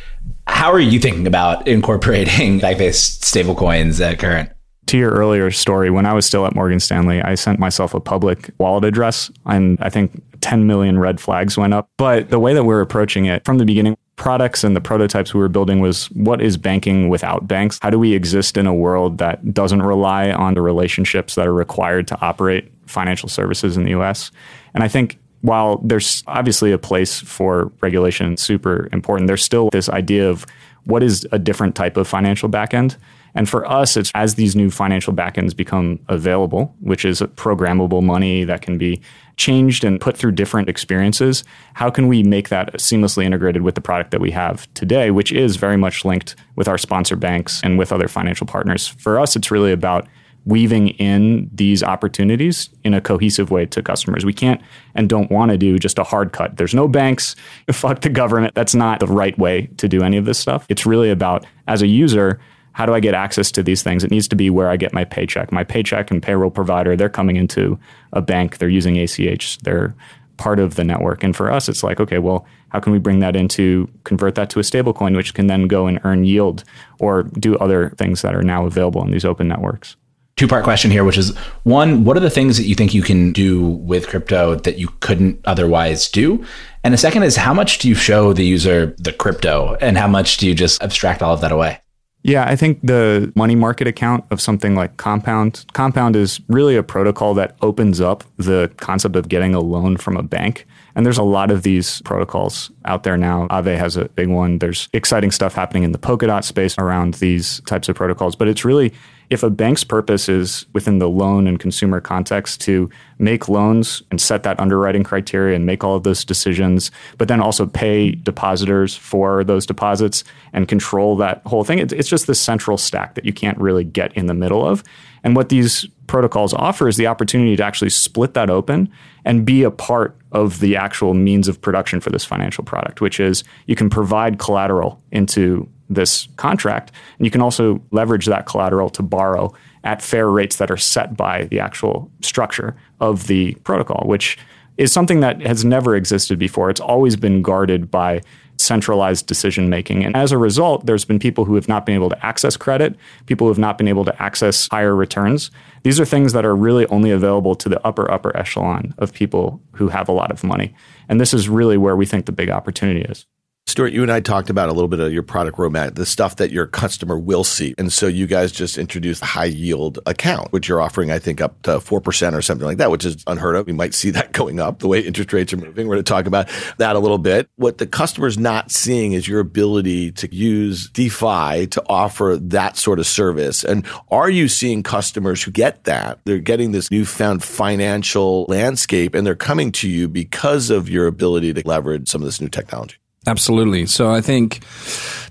[0.46, 4.50] How are you thinking about incorporating bank-based stablecoins at current?
[4.90, 8.00] To your earlier story, when I was still at Morgan Stanley, I sent myself a
[8.00, 11.88] public wallet address and I think 10 million red flags went up.
[11.96, 15.38] But the way that we're approaching it from the beginning, products and the prototypes we
[15.38, 17.78] were building was what is banking without banks?
[17.80, 21.54] How do we exist in a world that doesn't rely on the relationships that are
[21.54, 24.32] required to operate financial services in the US?
[24.74, 29.88] And I think while there's obviously a place for regulation, super important, there's still this
[29.88, 30.46] idea of
[30.84, 32.96] what is a different type of financial backend.
[33.34, 38.44] And for us, it's as these new financial backends become available, which is programmable money
[38.44, 39.00] that can be
[39.36, 43.80] changed and put through different experiences, how can we make that seamlessly integrated with the
[43.80, 47.78] product that we have today, which is very much linked with our sponsor banks and
[47.78, 48.86] with other financial partners?
[48.86, 50.06] For us, it's really about
[50.46, 54.24] weaving in these opportunities in a cohesive way to customers.
[54.24, 54.60] We can't
[54.94, 56.56] and don't want to do just a hard cut.
[56.56, 57.36] There's no banks,
[57.72, 58.54] fuck the government.
[58.54, 60.66] That's not the right way to do any of this stuff.
[60.68, 62.40] It's really about, as a user,
[62.72, 64.04] how do I get access to these things?
[64.04, 65.52] It needs to be where I get my paycheck.
[65.52, 67.78] My paycheck and payroll provider, they're coming into
[68.12, 69.94] a bank, they're using ACH, they're
[70.36, 71.22] part of the network.
[71.22, 74.48] And for us, it's like, okay, well, how can we bring that into, convert that
[74.50, 76.64] to a stablecoin, which can then go and earn yield
[76.98, 79.96] or do other things that are now available in these open networks?
[80.36, 83.02] Two part question here, which is one, what are the things that you think you
[83.02, 86.42] can do with crypto that you couldn't otherwise do?
[86.82, 90.08] And the second is, how much do you show the user the crypto and how
[90.08, 91.80] much do you just abstract all of that away?
[92.22, 96.82] Yeah, I think the money market account of something like Compound, Compound is really a
[96.82, 100.66] protocol that opens up the concept of getting a loan from a bank.
[100.94, 103.46] And there's a lot of these protocols out there now.
[103.48, 104.58] Aave has a big one.
[104.58, 108.36] There's exciting stuff happening in the Polkadot space around these types of protocols.
[108.36, 108.92] But it's really
[109.30, 114.20] if a bank's purpose is within the loan and consumer context to make loans and
[114.20, 118.96] set that underwriting criteria and make all of those decisions, but then also pay depositors
[118.96, 123.32] for those deposits and control that whole thing, it's just this central stack that you
[123.32, 124.82] can't really get in the middle of.
[125.22, 128.90] And what these protocols offer is the opportunity to actually split that open
[129.24, 133.18] and be a part of the actual means of production for this financial product, which
[133.20, 136.92] is you can provide collateral into this contract.
[137.18, 141.16] And you can also leverage that collateral to borrow at fair rates that are set
[141.16, 144.38] by the actual structure of the protocol, which
[144.76, 146.70] is something that has never existed before.
[146.70, 148.22] It's always been guarded by
[148.60, 150.04] centralized decision making.
[150.04, 152.96] And as a result, there's been people who have not been able to access credit,
[153.26, 155.50] people who have not been able to access higher returns.
[155.82, 159.60] These are things that are really only available to the upper, upper echelon of people
[159.72, 160.74] who have a lot of money.
[161.08, 163.26] And this is really where we think the big opportunity is.
[163.70, 166.36] Stuart, you and I talked about a little bit of your product roadmap, the stuff
[166.36, 167.74] that your customer will see.
[167.78, 171.40] And so you guys just introduced a high yield account, which you're offering, I think,
[171.40, 173.66] up to 4% or something like that, which is unheard of.
[173.66, 175.86] We might see that going up the way interest rates are moving.
[175.86, 177.48] We're going to talk about that a little bit.
[177.56, 182.98] What the customer's not seeing is your ability to use DeFi to offer that sort
[182.98, 183.62] of service.
[183.62, 186.18] And are you seeing customers who get that?
[186.24, 191.54] They're getting this newfound financial landscape and they're coming to you because of your ability
[191.54, 192.96] to leverage some of this new technology.
[193.26, 193.86] Absolutely.
[193.86, 194.62] So I think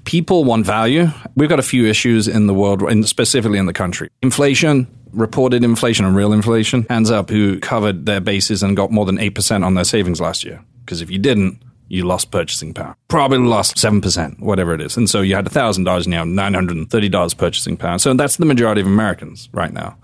[0.06, 1.08] people want value.
[1.36, 4.10] We've got a few issues in the world, and specifically in the country.
[4.22, 6.86] Inflation, reported inflation and real inflation.
[6.90, 10.44] Hands up who covered their bases and got more than 8% on their savings last
[10.44, 10.64] year.
[10.86, 12.96] Because if you didn't, you lost purchasing power.
[13.08, 14.96] Probably lost 7%, whatever it is.
[14.96, 17.98] And so you had $1,000 now, $930 purchasing power.
[17.98, 19.98] So that's the majority of Americans right now.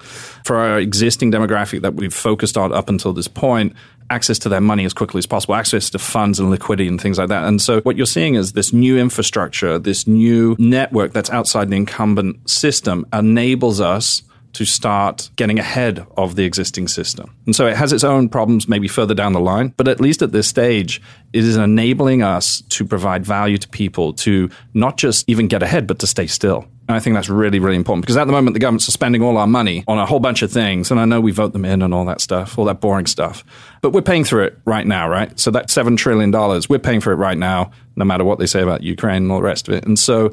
[0.44, 3.74] For our existing demographic that we've focused on up until this point,
[4.10, 7.18] access to their money as quickly as possible, access to funds and liquidity and things
[7.18, 7.46] like that.
[7.46, 11.76] And so what you're seeing is this new infrastructure, this new network that's outside the
[11.76, 14.22] incumbent system enables us
[14.56, 17.36] to start getting ahead of the existing system.
[17.46, 20.22] And so it has its own problems maybe further down the line, but at least
[20.22, 21.02] at this stage,
[21.34, 25.88] it is enabling us to provide value to people to not just even get ahead,
[25.88, 26.66] but to stay still.
[26.88, 29.38] And I think that's really, really important because at the moment, the government's spending all
[29.38, 30.92] our money on a whole bunch of things.
[30.92, 33.44] And I know we vote them in and all that stuff, all that boring stuff.
[33.82, 35.38] But we're paying through it right now, right?
[35.40, 36.32] So that $7 trillion,
[36.70, 39.40] we're paying for it right now, no matter what they say about Ukraine and all
[39.40, 39.86] the rest of it.
[39.86, 40.32] And so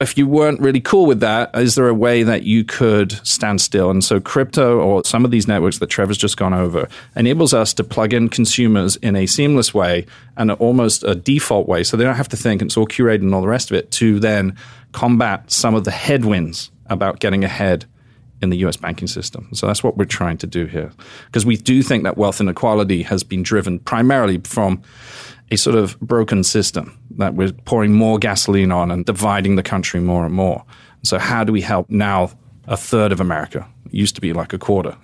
[0.00, 3.60] if you weren't really cool with that, is there a way that you could stand
[3.60, 3.90] still?
[3.90, 7.72] And so crypto or some of these networks that Trevor's just gone over enables us
[7.74, 11.84] to plug in consumers in a seamless way and almost a default way.
[11.84, 13.90] So they don't have to think it's all curated and all the rest of it
[13.92, 14.56] to then
[14.92, 17.84] combat some of the headwinds about getting ahead
[18.42, 19.48] in the US banking system.
[19.52, 20.92] So that's what we're trying to do here.
[21.26, 24.82] Because we do think that wealth inequality has been driven primarily from
[25.50, 30.00] a sort of broken system that we're pouring more gasoline on and dividing the country
[30.00, 30.64] more and more.
[31.02, 32.30] So, how do we help now
[32.66, 33.66] a third of America?
[33.86, 34.96] It used to be like a quarter.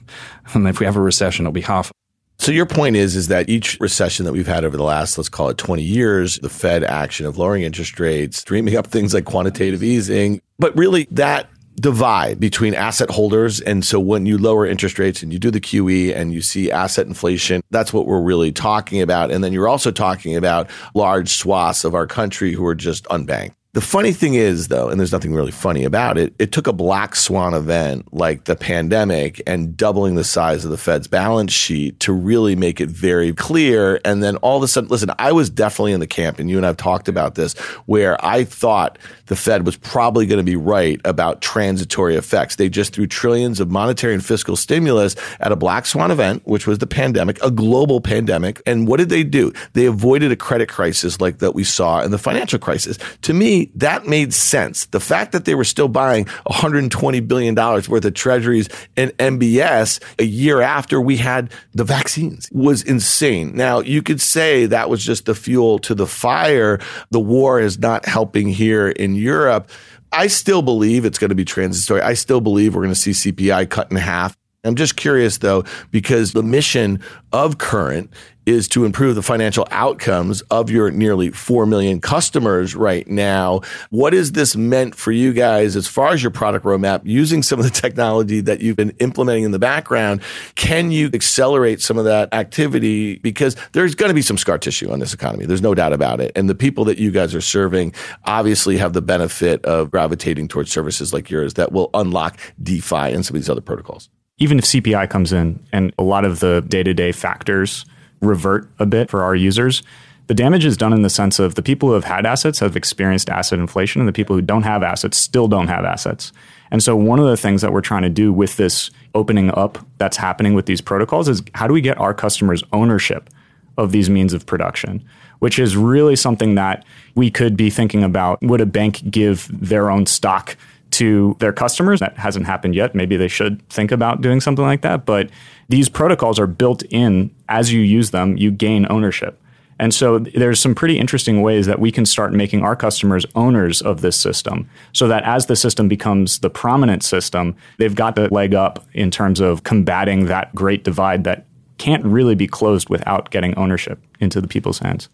[0.54, 1.92] and if we have a recession, it'll be half.
[2.40, 5.28] So your point is is that each recession that we've had over the last let's
[5.28, 9.24] call it 20 years, the Fed action of lowering interest rates, dreaming up things like
[9.24, 13.60] quantitative easing, but really that divide between asset holders.
[13.60, 16.70] And so when you lower interest rates and you do the QE and you see
[16.70, 19.30] asset inflation, that's what we're really talking about.
[19.30, 23.54] And then you're also talking about large swaths of our country who are just unbanked.
[23.74, 26.72] The funny thing is, though, and there's nothing really funny about it, it took a
[26.72, 32.00] black swan event like the pandemic and doubling the size of the Fed's balance sheet
[32.00, 34.00] to really make it very clear.
[34.06, 36.56] And then all of a sudden, listen, I was definitely in the camp, and you
[36.56, 37.52] and I have talked about this,
[37.84, 42.56] where I thought the Fed was probably going to be right about transitory effects.
[42.56, 46.66] They just threw trillions of monetary and fiscal stimulus at a black swan event, which
[46.66, 48.62] was the pandemic, a global pandemic.
[48.64, 49.52] And what did they do?
[49.74, 52.98] They avoided a credit crisis like that we saw in the financial crisis.
[53.22, 54.86] To me, that made sense.
[54.86, 60.24] The fact that they were still buying $120 billion worth of treasuries and MBS a
[60.24, 63.54] year after we had the vaccines was insane.
[63.54, 66.80] Now, you could say that was just the fuel to the fire.
[67.10, 69.70] The war is not helping here in Europe.
[70.10, 72.00] I still believe it's going to be transitory.
[72.00, 74.36] I still believe we're going to see CPI cut in half.
[74.68, 77.00] I'm just curious though, because the mission
[77.32, 78.12] of Current
[78.48, 83.60] is to improve the financial outcomes of your nearly 4 million customers right now.
[83.90, 87.58] What is this meant for you guys as far as your product roadmap using some
[87.58, 90.22] of the technology that you've been implementing in the background?
[90.54, 93.18] Can you accelerate some of that activity?
[93.18, 95.44] Because there's going to be some scar tissue on this economy.
[95.44, 96.32] There's no doubt about it.
[96.34, 97.92] And the people that you guys are serving
[98.24, 103.26] obviously have the benefit of gravitating towards services like yours that will unlock DeFi and
[103.26, 106.64] some of these other protocols even if CPI comes in and a lot of the
[106.68, 107.84] day to day factors
[108.20, 109.82] revert a bit for our users,
[110.28, 112.76] the damage is done in the sense of the people who have had assets have
[112.76, 116.32] experienced asset inflation, and the people who don't have assets still don't have assets.
[116.70, 119.78] And so, one of the things that we're trying to do with this opening up
[119.96, 123.30] that's happening with these protocols is how do we get our customers ownership
[123.78, 125.02] of these means of production?
[125.38, 128.42] Which is really something that we could be thinking about.
[128.42, 130.58] Would a bank give their own stock
[130.98, 132.00] to their customers.
[132.00, 132.94] That hasn't happened yet.
[132.94, 135.06] Maybe they should think about doing something like that.
[135.06, 135.30] But
[135.68, 139.40] these protocols are built in as you use them, you gain ownership.
[139.80, 143.80] And so there's some pretty interesting ways that we can start making our customers owners
[143.80, 148.32] of this system so that as the system becomes the prominent system, they've got the
[148.34, 151.46] leg up in terms of combating that great divide that
[151.78, 155.08] can't really be closed without getting ownership into the people's hands.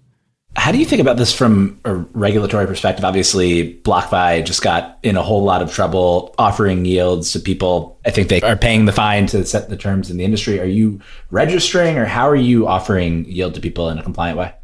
[0.56, 3.04] How do you think about this from a regulatory perspective?
[3.04, 7.98] Obviously, BlockFi just got in a whole lot of trouble offering yields to people.
[8.06, 10.60] I think they are paying the fine to set the terms in the industry.
[10.60, 14.54] Are you registering or how are you offering yield to people in a compliant way?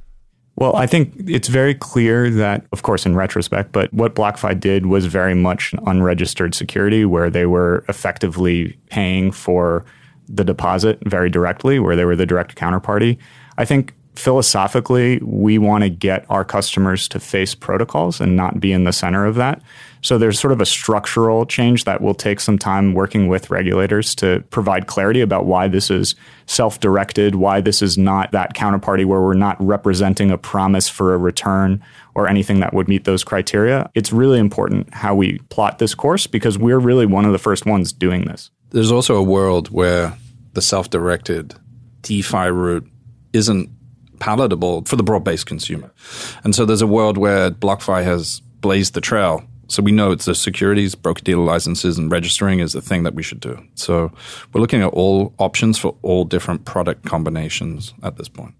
[0.56, 4.86] Well, I think it's very clear that, of course, in retrospect, but what BlockFi did
[4.86, 9.86] was very much unregistered security where they were effectively paying for
[10.28, 13.16] the deposit very directly, where they were the direct counterparty.
[13.58, 18.72] I think philosophically, we want to get our customers to face protocols and not be
[18.72, 19.62] in the center of that.
[20.02, 24.14] So there's sort of a structural change that will take some time working with regulators
[24.16, 26.14] to provide clarity about why this is
[26.46, 31.14] self directed, why this is not that counterparty where we're not representing a promise for
[31.14, 31.82] a return
[32.14, 33.90] or anything that would meet those criteria.
[33.94, 37.66] It's really important how we plot this course because we're really one of the first
[37.66, 38.50] ones doing this.
[38.70, 40.16] There's also a world where
[40.54, 41.54] the self directed
[42.02, 42.88] DeFi route
[43.32, 43.70] isn't
[44.20, 45.90] palatable for the broad based consumer.
[46.44, 49.42] And so there's a world where BlockFi has blazed the trail.
[49.66, 53.14] So we know it's the securities, broker dealer licenses, and registering is the thing that
[53.14, 53.60] we should do.
[53.74, 54.12] So
[54.52, 58.54] we're looking at all options for all different product combinations at this point.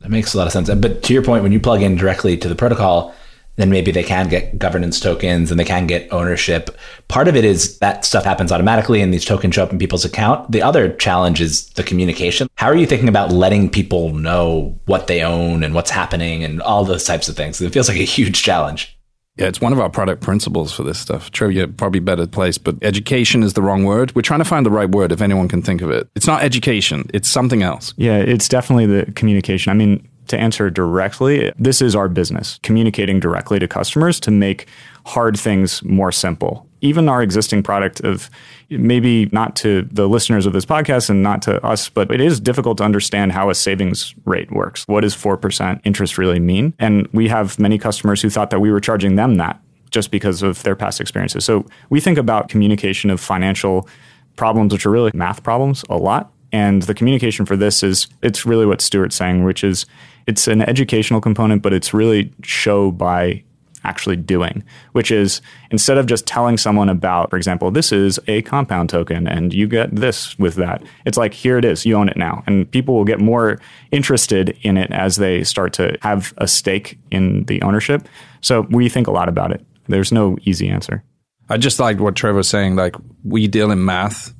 [0.00, 0.68] That makes a lot of sense.
[0.74, 3.14] But to your point, when you plug in directly to the protocol,
[3.56, 6.76] then maybe they can get governance tokens and they can get ownership.
[7.08, 10.04] Part of it is that stuff happens automatically and these tokens show up in people's
[10.04, 10.50] account.
[10.50, 12.48] The other challenge is the communication.
[12.56, 16.60] How are you thinking about letting people know what they own and what's happening and
[16.62, 17.60] all those types of things?
[17.60, 18.98] It feels like a huge challenge.
[19.36, 21.32] Yeah, it's one of our product principles for this stuff.
[21.32, 24.14] Trevor, you're probably better placed, but education is the wrong word.
[24.14, 26.08] We're trying to find the right word if anyone can think of it.
[26.14, 27.94] It's not education, it's something else.
[27.96, 29.72] Yeah, it's definitely the communication.
[29.72, 34.66] I mean, to answer directly, this is our business, communicating directly to customers to make
[35.06, 36.66] hard things more simple.
[36.80, 38.30] Even our existing product of
[38.70, 42.40] maybe not to the listeners of this podcast and not to us, but it is
[42.40, 44.84] difficult to understand how a savings rate works.
[44.86, 46.74] What does 4% interest really mean?
[46.78, 49.60] And we have many customers who thought that we were charging them that
[49.90, 51.44] just because of their past experiences.
[51.44, 53.88] So we think about communication of financial
[54.36, 56.32] problems, which are really math problems, a lot.
[56.52, 59.86] And the communication for this is it's really what Stuart's saying, which is
[60.26, 63.42] it's an educational component, but it's really show by
[63.84, 68.42] actually doing, which is instead of just telling someone about, for example, this is a
[68.42, 72.08] compound token and you get this with that, it's like, here it is, you own
[72.08, 72.42] it now.
[72.46, 73.60] And people will get more
[73.90, 78.08] interested in it as they start to have a stake in the ownership.
[78.40, 79.64] So we think a lot about it.
[79.86, 81.04] There's no easy answer.
[81.50, 82.76] I just like what Trevor was saying.
[82.76, 84.34] Like, we deal in math.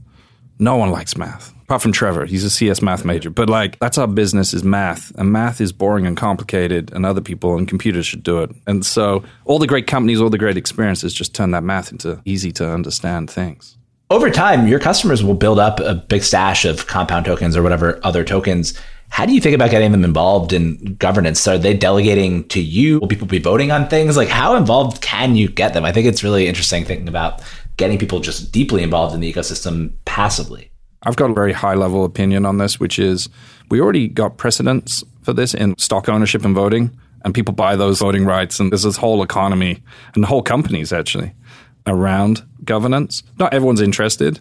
[0.58, 2.26] No one likes math apart from Trevor.
[2.26, 5.72] He's a CS math major, but like that's our business is math, and math is
[5.72, 8.50] boring and complicated, and other people and computers should do it.
[8.66, 12.20] And so all the great companies, all the great experiences, just turn that math into
[12.24, 13.76] easy to understand things.
[14.10, 17.98] Over time, your customers will build up a big stash of compound tokens or whatever
[18.04, 18.78] other tokens.
[19.08, 21.46] How do you think about getting them involved in governance?
[21.48, 22.98] Are they delegating to you?
[23.00, 24.16] Will people be voting on things?
[24.16, 25.84] Like, how involved can you get them?
[25.84, 27.40] I think it's really interesting thinking about
[27.76, 30.70] getting people just deeply involved in the ecosystem passively.
[31.04, 33.28] I've got a very high level opinion on this, which is
[33.70, 37.98] we already got precedents for this in stock ownership and voting, and people buy those
[37.98, 39.82] voting rights, and there's this whole economy
[40.14, 41.32] and whole companies actually
[41.86, 43.22] around governance.
[43.38, 44.40] Not everyone's interested.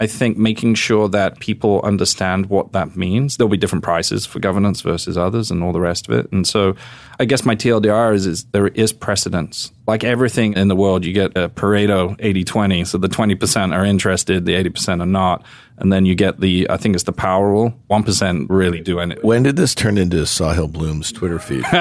[0.00, 3.36] I think making sure that people understand what that means.
[3.36, 6.30] There'll be different prices for governance versus others and all the rest of it.
[6.32, 6.74] And so
[7.20, 9.70] I guess my TLDR is, is there is precedence.
[9.86, 12.84] Like everything in the world, you get a Pareto 80 20.
[12.84, 15.44] So the 20% are interested, the 80% are not.
[15.78, 17.74] And then you get the, I think it's the power rule.
[17.90, 19.26] 1% really do anything.
[19.26, 21.64] When did this turn into Sahil Bloom's Twitter feed?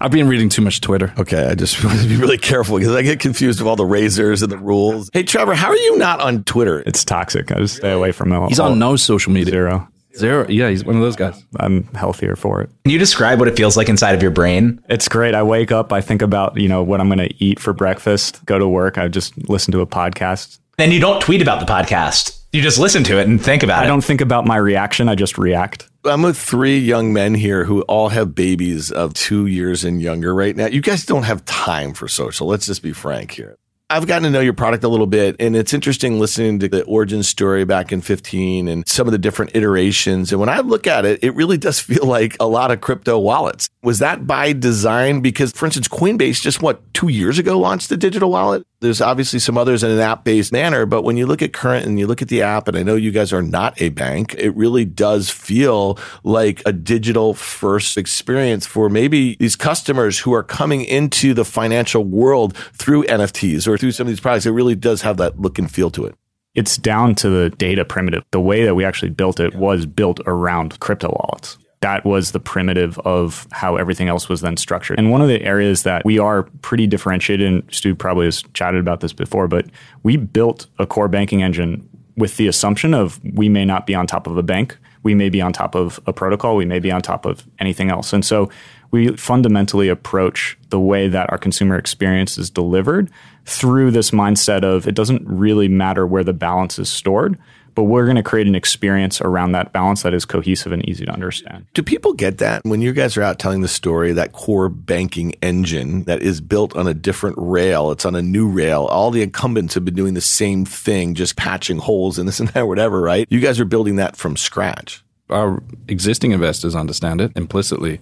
[0.00, 1.12] I've been reading too much Twitter.
[1.18, 3.84] Okay, I just want to be really careful because I get confused with all the
[3.84, 5.10] razors and the rules.
[5.12, 6.80] Hey, Trevor, how are you not on Twitter?
[6.86, 7.52] It's toxic.
[7.52, 8.48] I just stay away from it.
[8.48, 9.52] He's on no social media.
[9.52, 9.88] Zero.
[10.16, 10.46] Zero.
[10.48, 11.44] Yeah, he's one of those guys.
[11.58, 12.70] I'm healthier for it.
[12.84, 14.80] Can you describe what it feels like inside of your brain?
[14.88, 15.34] It's great.
[15.34, 18.44] I wake up, I think about, you know, what I'm going to eat for breakfast,
[18.46, 20.58] go to work, I just listen to a podcast.
[20.78, 22.40] Then you don't tweet about the podcast.
[22.54, 23.84] You just listen to it and think about I it.
[23.86, 25.90] I don't think about my reaction, I just react.
[26.04, 30.32] I'm with three young men here who all have babies of two years and younger
[30.32, 30.66] right now.
[30.66, 32.46] You guys don't have time for social.
[32.46, 33.56] Let's just be frank here.
[33.90, 36.84] I've gotten to know your product a little bit, and it's interesting listening to the
[36.84, 40.30] origin story back in 15 and some of the different iterations.
[40.32, 43.18] And when I look at it, it really does feel like a lot of crypto
[43.18, 43.68] wallets.
[43.82, 45.20] Was that by design?
[45.20, 48.64] Because, for instance, Coinbase just what, two years ago launched a digital wallet?
[48.84, 51.86] There's obviously some others in an app based manner, but when you look at current
[51.86, 54.34] and you look at the app, and I know you guys are not a bank,
[54.36, 60.42] it really does feel like a digital first experience for maybe these customers who are
[60.42, 64.44] coming into the financial world through NFTs or through some of these products.
[64.44, 66.14] It really does have that look and feel to it.
[66.54, 68.22] It's down to the data primitive.
[68.32, 72.40] The way that we actually built it was built around crypto wallets that was the
[72.40, 74.98] primitive of how everything else was then structured.
[74.98, 78.80] And one of the areas that we are pretty differentiated, and Stu probably has chatted
[78.80, 79.66] about this before, but
[80.02, 84.06] we built a core banking engine with the assumption of we may not be on
[84.06, 86.90] top of a bank, we may be on top of a protocol, we may be
[86.90, 88.12] on top of anything else.
[88.12, 88.50] And so
[88.90, 93.10] we fundamentally approach the way that our consumer experience is delivered
[93.44, 97.38] through this mindset of it doesn't really matter where the balance is stored
[97.74, 101.04] but we're going to create an experience around that balance that is cohesive and easy
[101.04, 101.66] to understand.
[101.74, 105.32] Do people get that when you guys are out telling the story, that core banking
[105.42, 107.90] engine that is built on a different rail?
[107.90, 108.84] It's on a new rail.
[108.84, 112.48] All the incumbents have been doing the same thing, just patching holes and this and
[112.50, 113.26] that, whatever, right?
[113.30, 117.98] You guys are building that from scratch our existing investors understand it implicitly.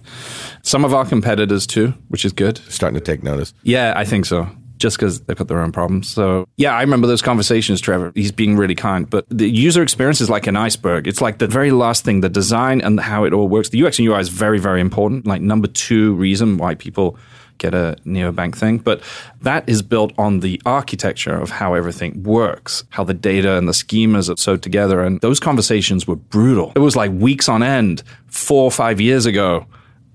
[0.61, 2.57] Some of our competitors too, which is good.
[2.67, 3.53] Starting to take notice.
[3.63, 4.49] Yeah, I think so
[4.83, 6.09] just because they've got their own problems.
[6.09, 8.11] So, yeah, I remember those conversations, Trevor.
[8.15, 11.07] He's being really kind, but the user experience is like an iceberg.
[11.07, 13.69] It's like the very last thing, the design and how it all works.
[13.69, 15.25] The UX and UI is very, very important.
[15.25, 17.17] Like, number two reason why people
[17.59, 18.77] get a neobank thing.
[18.77, 19.01] But
[19.41, 23.71] that is built on the architecture of how everything works, how the data and the
[23.71, 25.01] schemas are sewed together.
[25.01, 26.73] And those conversations were brutal.
[26.75, 29.65] It was like weeks on end, four or five years ago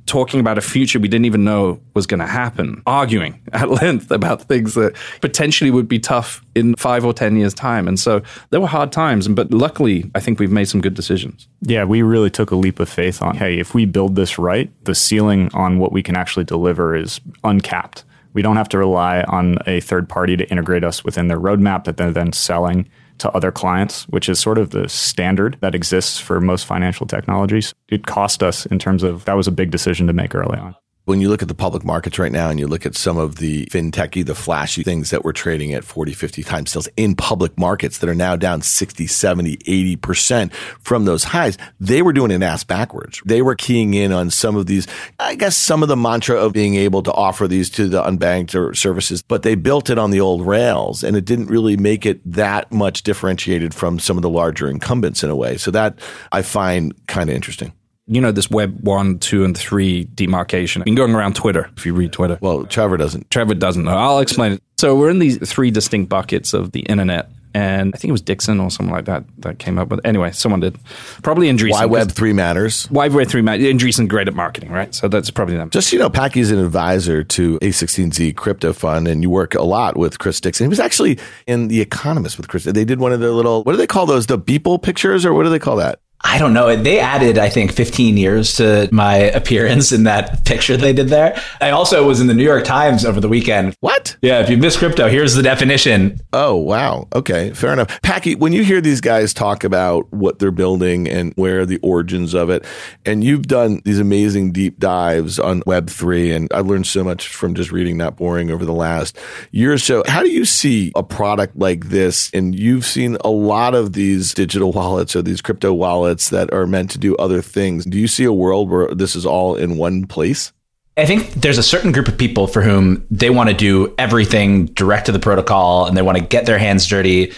[0.09, 4.11] talking about a future we didn't even know was going to happen, arguing at length
[4.11, 7.87] about things that potentially would be tough in five or 10 years' time.
[7.87, 11.47] And so there were hard times, but luckily, I think we've made some good decisions.
[11.61, 14.73] Yeah, we really took a leap of faith on hey, if we build this right,
[14.85, 18.05] the ceiling on what we can actually deliver is uncapped.
[18.33, 21.85] We don't have to rely on a third party to integrate us within their roadmap
[21.85, 22.89] that they're then selling
[23.19, 27.75] to other clients, which is sort of the standard that exists for most financial technologies.
[27.89, 30.75] It cost us in terms of that was a big decision to make early on
[31.09, 33.37] when you look at the public markets right now and you look at some of
[33.37, 37.59] the fintechy, the flashy things that we're trading at 40, 50 times sales in public
[37.59, 39.57] markets that are now down 60, 70,
[39.97, 43.23] 80% from those highs, they were doing an ass backwards.
[43.25, 44.87] They were keying in on some of these,
[45.19, 48.55] I guess some of the mantra of being able to offer these to the unbanked
[48.55, 52.05] or services, but they built it on the old rails and it didn't really make
[52.05, 55.57] it that much differentiated from some of the larger incumbents in a way.
[55.57, 55.99] So that
[56.33, 57.73] I find kind of interesting.
[58.09, 60.83] You know, this web one, two, and three demarcation.
[60.83, 62.39] I've been going around Twitter if you read Twitter.
[62.41, 63.31] Well, Trevor doesn't.
[63.31, 63.97] Trevor doesn't know.
[63.97, 64.63] I'll explain it.
[64.79, 67.31] So we're in these three distinct buckets of the internet.
[67.55, 70.05] And I think it was Dixon or something like that that came up with.
[70.05, 70.79] Anyway, someone did.
[71.23, 71.73] Probably Andreessen.
[71.73, 72.85] Why Web three matters?
[72.87, 73.67] Why Web three matters?
[73.67, 74.95] Andreessen great at marketing, right?
[74.95, 75.71] So that's probably them.
[75.71, 79.97] Just you know, Packy's an advisor to A16Z Crypto Fund, and you work a lot
[79.97, 80.67] with Chris Dixon.
[80.67, 82.65] He was actually in The Economist with Chris.
[82.65, 84.27] They did one of the little what do they call those?
[84.27, 86.01] The Beeple pictures, or what do they call that?
[86.25, 86.75] I don't know.
[86.75, 91.41] They added, I think, 15 years to my appearance in that picture they did there.
[91.61, 93.77] I also was in the New York Times over the weekend.
[93.81, 94.17] What?
[94.21, 96.21] Yeah, if you miss crypto, here's the definition.
[96.33, 97.07] Oh, wow.
[97.15, 98.01] Okay, fair enough.
[98.03, 102.35] Packy, when you hear these guys talk about what they're building and where the origins
[102.35, 102.65] of it,
[103.07, 107.55] and you've done these amazing deep dives on Web3, and I've learned so much from
[107.55, 109.17] just reading Not Boring over the last
[109.53, 110.03] year or so.
[110.07, 112.31] How do you see a product like this?
[112.35, 116.67] And you've seen a lot of these digital wallets or these crypto wallets that are
[116.67, 117.85] meant to do other things.
[117.85, 120.53] Do you see a world where this is all in one place?
[120.97, 124.67] I think there's a certain group of people for whom they want to do everything
[124.67, 127.33] direct to the protocol and they want to get their hands dirty.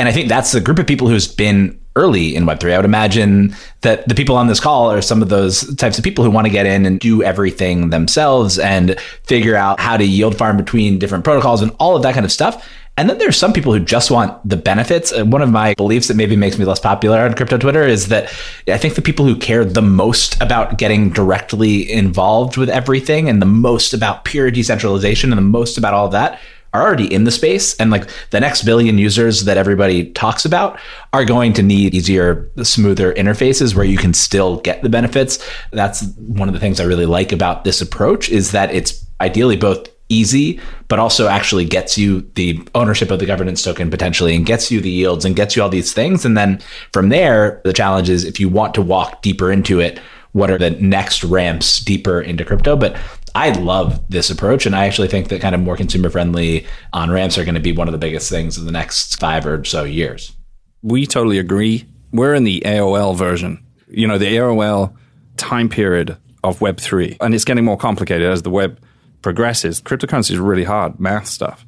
[0.00, 2.72] And I think that's the group of people who's been early in Web3.
[2.72, 6.02] I would imagine that the people on this call are some of those types of
[6.02, 10.04] people who want to get in and do everything themselves and figure out how to
[10.04, 12.68] yield farm between different protocols and all of that kind of stuff.
[12.96, 15.10] And then there's some people who just want the benefits.
[15.10, 18.08] And one of my beliefs that maybe makes me less popular on crypto Twitter is
[18.08, 18.24] that
[18.68, 23.42] I think the people who care the most about getting directly involved with everything and
[23.42, 26.38] the most about pure decentralization and the most about all of that
[26.74, 30.78] are already in the space and like the next billion users that everybody talks about
[31.12, 35.38] are going to need easier smoother interfaces where you can still get the benefits
[35.70, 39.56] that's one of the things i really like about this approach is that it's ideally
[39.56, 44.46] both easy, but also actually gets you the ownership of the governance token potentially and
[44.46, 46.24] gets you the yields and gets you all these things.
[46.24, 46.60] And then
[46.92, 49.98] from there, the challenge is if you want to walk deeper into it,
[50.32, 52.76] what are the next ramps deeper into crypto?
[52.76, 52.96] But
[53.34, 54.66] I love this approach.
[54.66, 57.60] And I actually think that kind of more consumer friendly on ramps are going to
[57.60, 60.36] be one of the biggest things in the next five or so years.
[60.82, 61.86] We totally agree.
[62.12, 64.94] We're in the AOL version, you know, the AOL
[65.36, 67.16] time period of Web3.
[67.20, 68.78] And it's getting more complicated as the web
[69.24, 71.64] progresses, cryptocurrency is really hard math stuff.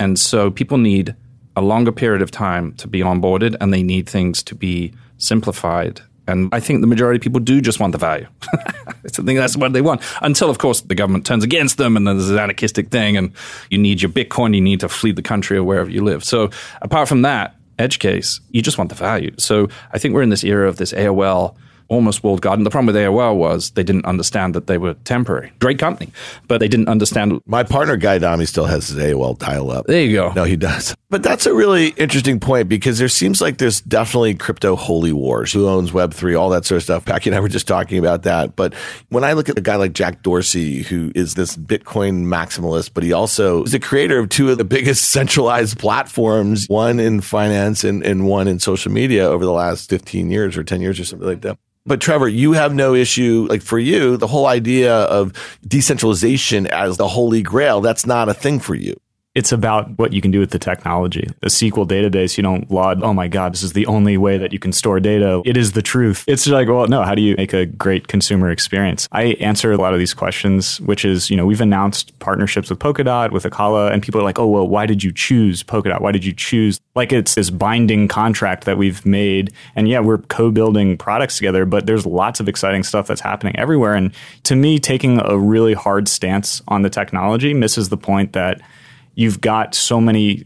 [0.00, 1.14] And so people need
[1.54, 6.00] a longer period of time to be onboarded and they need things to be simplified.
[6.26, 8.26] And I think the majority of people do just want the value.
[8.48, 10.00] I think that's what they want.
[10.22, 13.32] Until, of course, the government turns against them and then there's an anarchistic thing and
[13.68, 16.24] you need your Bitcoin, you need to flee the country or wherever you live.
[16.24, 16.48] So
[16.80, 19.34] apart from that, edge case, you just want the value.
[19.36, 21.54] So I think we're in this era of this AOL
[21.88, 22.64] almost walled garden.
[22.64, 25.52] The problem with AOL was they didn't understand that they were temporary.
[25.60, 26.10] Great company,
[26.48, 27.40] but they didn't understand.
[27.46, 29.86] My partner Guy Adami still has his AOL dial up.
[29.86, 30.32] There you go.
[30.32, 30.94] No, he does.
[31.14, 35.52] But that's a really interesting point because there seems like there's definitely crypto holy wars.
[35.52, 37.04] Who owns Web3, all that sort of stuff.
[37.04, 38.56] Packy and I were just talking about that.
[38.56, 38.74] But
[39.10, 43.04] when I look at a guy like Jack Dorsey, who is this Bitcoin maximalist, but
[43.04, 47.84] he also is the creator of two of the biggest centralized platforms, one in finance
[47.84, 51.04] and, and one in social media over the last 15 years or 10 years or
[51.04, 51.56] something like that.
[51.86, 53.46] But Trevor, you have no issue.
[53.48, 55.32] Like for you, the whole idea of
[55.64, 58.96] decentralization as the holy grail, that's not a thing for you
[59.34, 61.28] it's about what you can do with the technology.
[61.42, 64.52] A SQL database, you don't laud, oh my God, this is the only way that
[64.52, 65.42] you can store data.
[65.44, 66.24] It is the truth.
[66.28, 69.08] It's like, well, no, how do you make a great consumer experience?
[69.10, 72.78] I answer a lot of these questions, which is, you know, we've announced partnerships with
[72.78, 76.00] Polkadot, with Acala, and people are like, oh, well, why did you choose Polkadot?
[76.00, 76.80] Why did you choose?
[76.94, 79.52] Like it's this binding contract that we've made.
[79.74, 83.56] And yeah, we're co building products together, but there's lots of exciting stuff that's happening
[83.58, 83.94] everywhere.
[83.94, 84.12] And
[84.44, 88.60] to me, taking a really hard stance on the technology misses the point that
[89.14, 90.44] you've got so many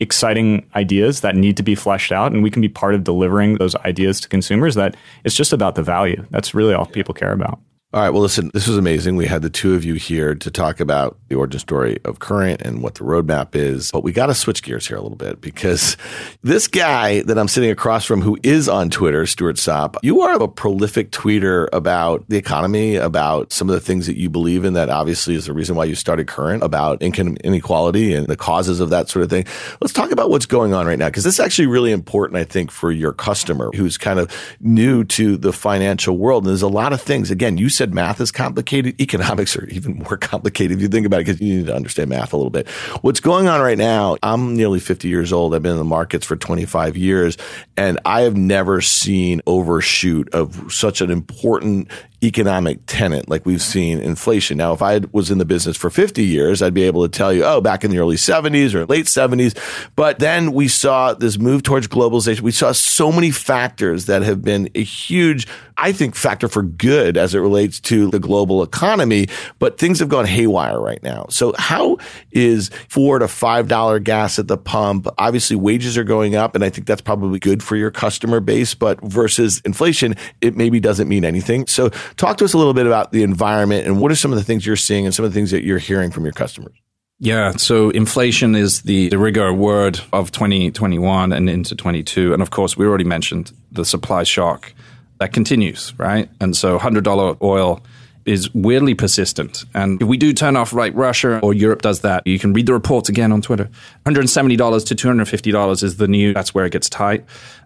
[0.00, 3.56] exciting ideas that need to be fleshed out and we can be part of delivering
[3.56, 6.26] those ideas to consumers that it's just about the value.
[6.30, 7.60] That's really all people care about
[7.94, 8.10] all right.
[8.10, 9.14] Well, listen, this was amazing.
[9.14, 12.60] We had the two of you here to talk about the origin story of Current
[12.60, 13.92] and what the roadmap is.
[13.92, 15.96] But we got to switch gears here a little bit because
[16.42, 20.42] this guy that I'm sitting across from, who is on Twitter, Stuart Sopp, you are
[20.42, 24.72] a prolific tweeter about the economy, about some of the things that you believe in.
[24.72, 28.80] That obviously is the reason why you started Current, about income inequality and the causes
[28.80, 29.46] of that sort of thing.
[29.80, 32.44] Let's talk about what's going on right now because this is actually really important, I
[32.44, 36.42] think, for your customer who's kind of new to the financial world.
[36.42, 37.30] And there's a lot of things.
[37.30, 38.98] Again, you said said math is complicated.
[38.98, 42.08] Economics are even more complicated if you think about it because you need to understand
[42.08, 42.66] math a little bit.
[43.02, 45.54] What's going on right now, I'm nearly 50 years old.
[45.54, 47.36] I've been in the markets for 25 years
[47.76, 51.90] and I have never seen overshoot of such an important
[52.22, 54.56] economic tenant like we've seen inflation.
[54.56, 57.32] Now, if I was in the business for 50 years, I'd be able to tell
[57.32, 59.54] you, oh, back in the early 70s or late 70s.
[59.94, 62.40] But then we saw this move towards globalization.
[62.40, 65.46] We saw so many factors that have been a huge
[65.76, 69.28] I think, factor for good as it relates to the global economy.
[69.58, 71.26] But things have gone haywire right now.
[71.30, 71.98] So how
[72.32, 75.06] is four to five dollar gas at the pump?
[75.18, 78.74] Obviously, wages are going up, and I think that's probably good for your customer base.
[78.74, 81.66] But versus inflation, it maybe doesn't mean anything.
[81.66, 84.38] So talk to us a little bit about the environment and what are some of
[84.38, 86.74] the things you're seeing and some of the things that you're hearing from your customers.
[87.20, 92.32] Yeah, so inflation is the, the rigor word of 2021 and into 22.
[92.32, 94.74] And of course, we already mentioned the supply shock
[95.20, 96.28] that continues, right?
[96.40, 97.82] And so $100 oil
[98.24, 99.64] is weirdly persistent.
[99.74, 102.66] And if we do turn off, like Russia or Europe does that, you can read
[102.66, 103.68] the reports again on Twitter.
[104.06, 107.24] $170 to $250 is the new, that's where it gets tight.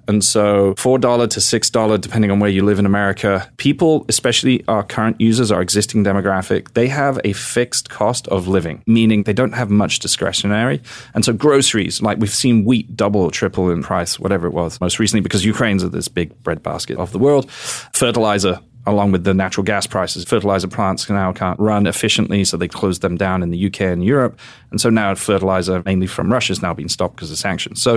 [0.08, 1.00] And so $4
[1.30, 5.60] to $6, depending on where you live in America, people, especially our current users, our
[5.60, 10.82] existing demographic, they have a fixed cost of living, meaning they don't have much discretionary.
[11.14, 14.80] And so groceries, like we've seen wheat double or triple in price, whatever it was
[14.80, 17.50] most recently, because Ukraine's at this big breadbasket of the world.
[17.50, 20.24] Fertilizer along with the natural gas prices.
[20.24, 24.04] Fertilizer plants now can't run efficiently, so they closed them down in the UK and
[24.04, 24.38] Europe.
[24.70, 27.82] And so now fertilizer, mainly from Russia, is now being stopped because of sanctions.
[27.82, 27.96] So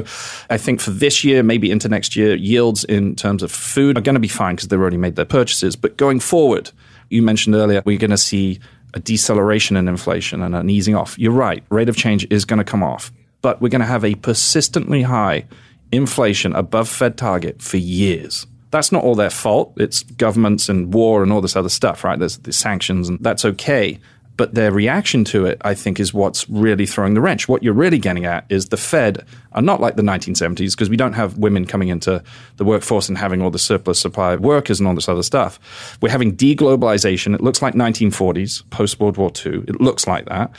[0.50, 4.02] I think for this year, maybe into next year, yields in terms of food are
[4.02, 5.76] going to be fine because they've already made their purchases.
[5.76, 6.72] But going forward,
[7.10, 8.60] you mentioned earlier, we're going to see
[8.94, 11.18] a deceleration in inflation and an easing off.
[11.18, 13.12] You're right, rate of change is going to come off,
[13.42, 15.46] but we're going to have a persistently high
[15.92, 19.74] inflation above Fed target for years that's not all their fault.
[19.78, 22.18] It's governments and war and all this other stuff, right?
[22.18, 24.00] There's the sanctions, and that's okay.
[24.38, 27.48] But their reaction to it, I think, is what's really throwing the wrench.
[27.48, 30.98] What you're really getting at is the Fed are not like the 1970s because we
[30.98, 32.24] don't have women coming into
[32.58, 35.60] the workforce and having all the surplus supply of workers and all this other stuff.
[36.02, 37.36] We're having deglobalization.
[37.36, 39.64] It looks like 1940s, post World War II.
[39.68, 40.50] It looks like that.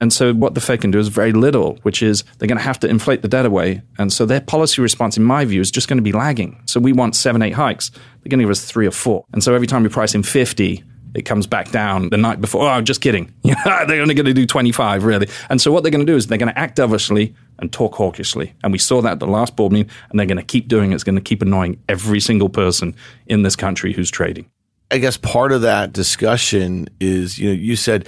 [0.00, 2.64] And so what the Fed can do is very little, which is they're going to
[2.64, 3.82] have to inflate the debt away.
[3.98, 6.60] And so their policy response, in my view, is just going to be lagging.
[6.66, 7.90] So we want seven, eight hikes.
[7.90, 9.24] They're going to give us three or four.
[9.32, 10.84] And so every time we price in 50,
[11.14, 12.70] it comes back down the night before.
[12.70, 13.32] Oh, just kidding.
[13.42, 15.28] they're only going to do 25, really.
[15.50, 17.94] And so what they're going to do is they're going to act dovishly and talk
[17.94, 18.54] hawkishly.
[18.62, 20.92] And we saw that at the last board meeting, and they're going to keep doing
[20.92, 20.94] it.
[20.94, 22.94] It's going to keep annoying every single person
[23.26, 24.48] in this country who's trading.
[24.90, 28.06] I guess part of that discussion is, you know, you said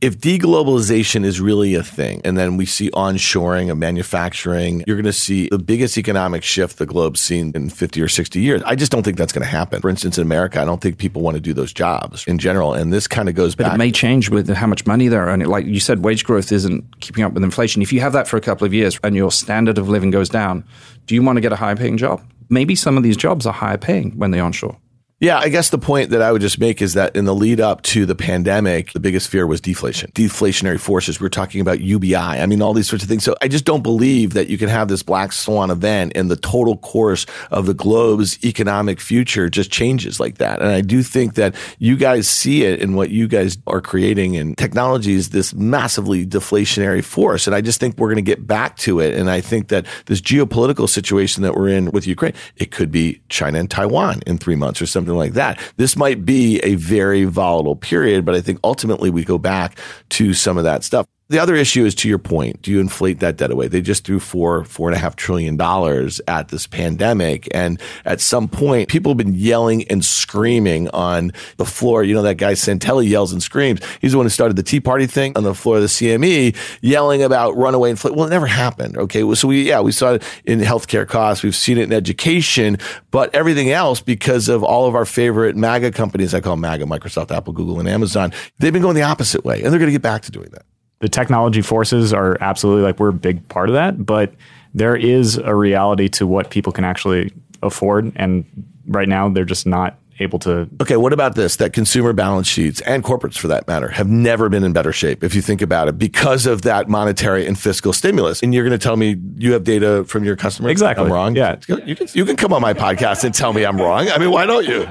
[0.00, 5.04] if deglobalization is really a thing, and then we see onshoring of manufacturing, you're going
[5.04, 8.62] to see the biggest economic shift the globe's seen in 50 or 60 years.
[8.64, 9.80] I just don't think that's going to happen.
[9.80, 12.74] For instance, in America, I don't think people want to do those jobs in general.
[12.74, 13.74] And this kind of goes but back.
[13.74, 15.30] it may change with how much money there are.
[15.30, 17.82] And like you said, wage growth isn't keeping up with inflation.
[17.82, 20.28] If you have that for a couple of years and your standard of living goes
[20.28, 20.64] down,
[21.06, 22.22] do you want to get a high paying job?
[22.48, 24.78] Maybe some of these jobs are higher paying when they onshore.
[25.20, 27.58] Yeah, I guess the point that I would just make is that in the lead
[27.58, 31.20] up to the pandemic, the biggest fear was deflation, deflationary forces.
[31.20, 32.14] We're talking about UBI.
[32.14, 33.24] I mean, all these sorts of things.
[33.24, 36.36] So I just don't believe that you can have this black swan event and the
[36.36, 40.62] total course of the globe's economic future just changes like that.
[40.62, 44.36] And I do think that you guys see it in what you guys are creating
[44.36, 47.48] and technology is this massively deflationary force.
[47.48, 49.14] And I just think we're going to get back to it.
[49.14, 53.20] And I think that this geopolitical situation that we're in with Ukraine, it could be
[53.28, 55.58] China and Taiwan in three months or something something like that.
[55.76, 59.78] This might be a very volatile period, but I think ultimately we go back
[60.10, 61.06] to some of that stuff.
[61.30, 62.62] The other issue is to your point.
[62.62, 63.68] Do you inflate that debt away?
[63.68, 67.46] They just threw four, four and a half trillion dollars at this pandemic.
[67.54, 72.02] And at some point, people have been yelling and screaming on the floor.
[72.02, 73.80] You know, that guy Santelli yells and screams.
[74.00, 76.56] He's the one who started the Tea Party thing on the floor of the CME,
[76.80, 78.16] yelling about runaway inflation.
[78.16, 78.96] Well, it never happened.
[78.96, 79.20] Okay.
[79.34, 81.44] So we, yeah, we saw it in healthcare costs.
[81.44, 82.78] We've seen it in education,
[83.10, 86.32] but everything else because of all of our favorite MAGA companies.
[86.32, 88.32] I call MAGA, Microsoft, Apple, Google, and Amazon.
[88.60, 90.64] They've been going the opposite way and they're going to get back to doing that
[91.00, 94.32] the technology forces are absolutely like we're a big part of that, but
[94.74, 97.32] there is a reality to what people can actually
[97.62, 98.12] afford.
[98.16, 98.44] And
[98.86, 100.68] right now, they're just not able to.
[100.80, 101.56] Okay, what about this?
[101.56, 105.22] That consumer balance sheets and corporates, for that matter, have never been in better shape
[105.22, 108.42] if you think about it because of that monetary and fiscal stimulus.
[108.42, 110.72] And you're going to tell me you have data from your customers?
[110.72, 111.04] Exactly.
[111.04, 111.36] I'm wrong.
[111.36, 111.58] Yeah.
[111.68, 114.08] You can, you can come on my podcast and tell me I'm wrong.
[114.08, 114.88] I mean, why don't you?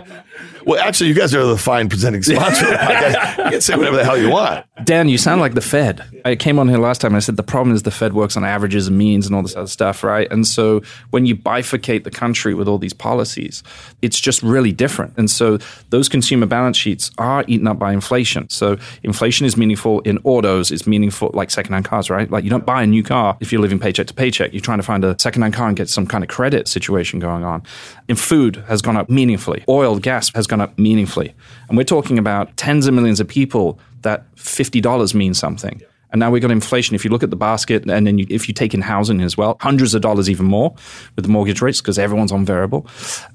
[0.65, 2.65] Well, actually, you guys are the fine presenting sponsor.
[3.45, 4.65] you can say whatever the hell you want.
[4.83, 6.03] Dan, you sound like the Fed.
[6.25, 8.35] I came on here last time and I said the problem is the Fed works
[8.35, 10.29] on averages and means and all this other stuff, right?
[10.31, 10.81] And so
[11.11, 13.63] when you bifurcate the country with all these policies,
[14.01, 15.13] it's just really different.
[15.17, 15.57] And so
[15.89, 18.49] those consumer balance sheets are eaten up by inflation.
[18.49, 22.29] So inflation is meaningful in autos, it's meaningful like secondhand cars, right?
[22.29, 24.53] Like you don't buy a new car if you're living paycheck to paycheck.
[24.53, 27.43] You're trying to find a secondhand car and get some kind of credit situation going
[27.43, 27.63] on.
[28.09, 29.63] And food has gone up meaningfully.
[29.69, 31.33] Oil, gas has gone gone up meaningfully.
[31.69, 35.81] And we're talking about tens of millions of people that $50 means something.
[36.11, 36.95] And now we've got inflation.
[36.95, 39.35] If you look at the basket, and then you, if you take in housing as
[39.35, 40.73] well, hundreds of dollars even more
[41.15, 42.87] with the mortgage rates because everyone's on variable.